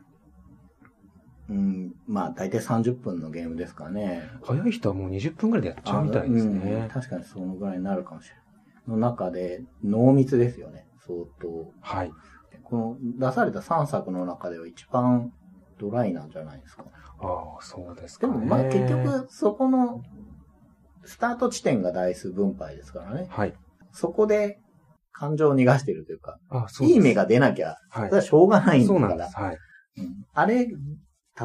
[1.50, 4.22] うん、まあ大体30分のゲームですかね。
[4.44, 6.88] 早い人はもう20分くらいでやっちゃうみたいですうんね。
[6.92, 8.44] 確かにそのぐらいになるかもしれない。
[8.86, 11.72] の中で、濃密ですよね、相当。
[11.80, 12.12] はい。
[12.62, 15.32] この出された3作の中では一番
[15.84, 16.84] ドライなんじゃないですか。
[17.20, 18.32] ああ、そうですか、ね。
[18.32, 20.02] でもまあ結局、そこの、
[21.04, 23.26] スタート地点が台数分配ですからね。
[23.28, 23.54] はい。
[23.92, 24.58] そこで
[25.12, 29.36] 感情を逃がしてるというか、あそういい目が出なきゃ、はいそれはしょうがないんだからそうなんです。。
[29.36, 29.58] はい。
[29.98, 30.74] うんあれ、例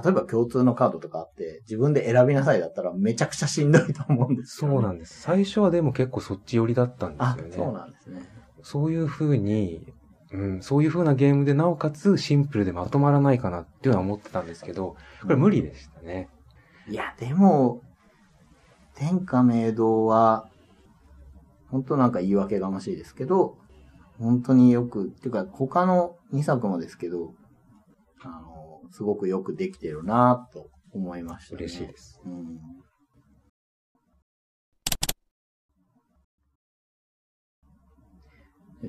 [0.09, 4.75] えば共通のカードとかあって、自分で選びなさいだったらめちゃくちゃしんどいと思うんですよ、ね。
[4.75, 5.21] そうなんです。
[5.21, 7.55] 最初はでも結構そっち寄りだったんであすよ、ね。
[7.55, 8.21] そうなんですね。
[8.61, 9.93] そういう風に、
[10.32, 16.30] うん、そういう風なゲームでなおかつシンプルでまとまらないかなっていうのは思ってたんですけど、これ無理でしたね。
[16.88, 17.82] いや、でも、
[18.95, 20.47] 天下明堂は、
[21.69, 23.57] 本当なんか言い訳がましいですけど、
[24.19, 27.34] 本当によく、っていうか他の2作もですけど、
[28.21, 31.57] あの、すごくよくできてるなと思いましたね。
[31.63, 32.21] 嬉しいです。
[32.25, 32.59] うん。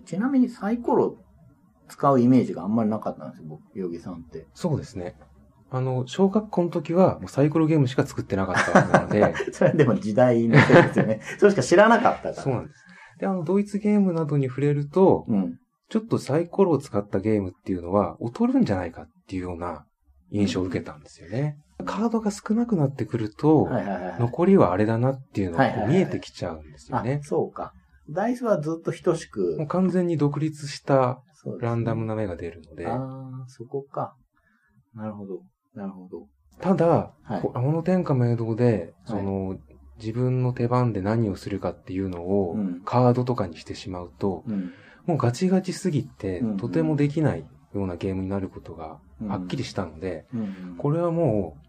[0.04, 1.18] ちなみにサイコロ
[1.90, 4.46] 使うイメージがあんまりなかったんですよ、僕、ヨギさんって。
[4.54, 5.16] そうですね。
[5.70, 11.20] あの、小学校の時はもうサイコロゲームしか作ってなかったので、 それでも時代のせいですよね。
[11.38, 12.34] それしか知らなかったから。
[12.34, 12.84] そうなんです。
[13.18, 15.58] で、あの、ドイツゲームなどに触れると、うん。
[15.88, 19.86] ちょっとサイコロを使ったゲームっていうのは劣るんじゃないかっていうような
[20.30, 21.56] 印象を受けたんですよね。
[21.84, 24.20] カードが少なくなってくると、はいはいはい。
[24.20, 27.20] 残りはあれだなっていうのが見えてきちゃうんですよあね、。
[27.24, 27.72] そうか。
[28.08, 34.14] ダイスはずっと等しくもう、完全に独立したそうですねランダムな目が出るので、ああ、そこか。
[34.94, 35.42] なるほど。
[35.74, 36.26] なるほど。
[36.60, 39.58] ただ、はいこう天の天下明堂で、はいその、
[39.98, 44.72] 自分の手番で何をするかっていうのをうんカードとかにしてしまうと、うん。
[45.06, 47.40] もうガチガチすぎてうんうん、とてもできない
[47.74, 50.74] ようなゲームになることがうんはっきりしたので、うん。
[50.76, 51.60] これはもう、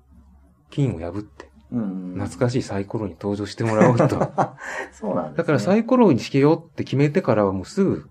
[0.69, 2.13] 金を破って、うん。
[2.15, 4.07] 懐かしいサイコロに登場してもらおうと。
[4.91, 5.38] そうなんです、ね。
[5.38, 8.09] だからサイコロにしようって決めてからはもうすぐ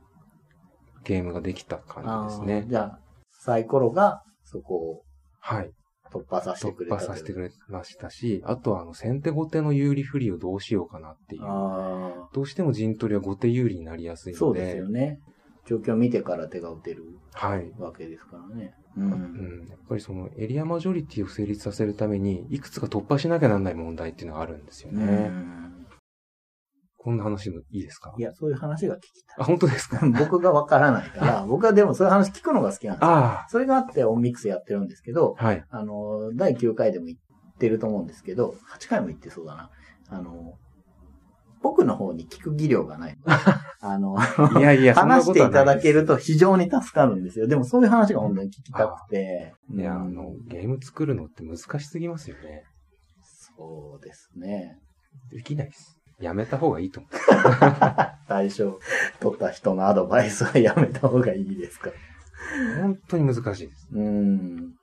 [1.04, 2.66] ゲームができた感じですね。
[2.68, 2.98] じゃあ、
[3.32, 5.02] サイコロがそこを
[5.40, 5.70] はい。
[6.12, 11.42] 突破させて突くれた破させてくれれましたし、あとはあの先手後手の有利不利をどうしようかなっていう。
[11.44, 14.38] あどうしても陣取りは後手有利になりやすいあ、ので。
[14.38, 15.20] そうですよね。
[15.66, 17.70] 状況を見てから手が打てるはい。
[17.78, 18.74] わけですからね。
[18.96, 19.00] う。
[19.00, 25.04] うんん、やっぱりそのエリアマジョリティを成立させるために、いくつか突破しなきゃなんない問題っていうのがあるんですようね。
[25.04, 25.69] ん
[27.02, 28.14] こんな話もいいですか？
[28.18, 29.04] いや、そういう話が聞き
[29.36, 30.04] あ、た本当ですか？
[30.06, 30.10] い。
[30.18, 33.10] 僕がわからないから、 僕はでもそういう話聞くのが好きなんですよ。
[33.10, 35.64] あそれがあってオンミックスやってるんですけど、あ、はい。
[35.70, 37.18] あの、第9回でも言っ
[37.58, 39.70] てると思うんですけど、8回も言ってそうだな。
[40.08, 40.54] あの、
[41.62, 43.16] 僕の方に聞く技量がない。
[43.82, 44.16] あの、
[44.58, 47.46] いやいや、話していただけると非常に助かるんですよ。
[47.46, 49.54] でもそういう話が本当に聞きたくて。
[49.70, 52.64] いや、あうんの、ゲーム作るのって難しすぎますよね。
[53.56, 54.78] そうですね。
[55.30, 55.99] できないです。
[56.20, 57.08] やめた方がいいと思
[58.28, 58.78] 対象
[59.20, 61.90] 取った人のアドバイスはやめた方がいいですか。
[61.90, 61.94] う。
[62.80, 63.88] 本当に難しいです。
[63.92, 64.74] うん。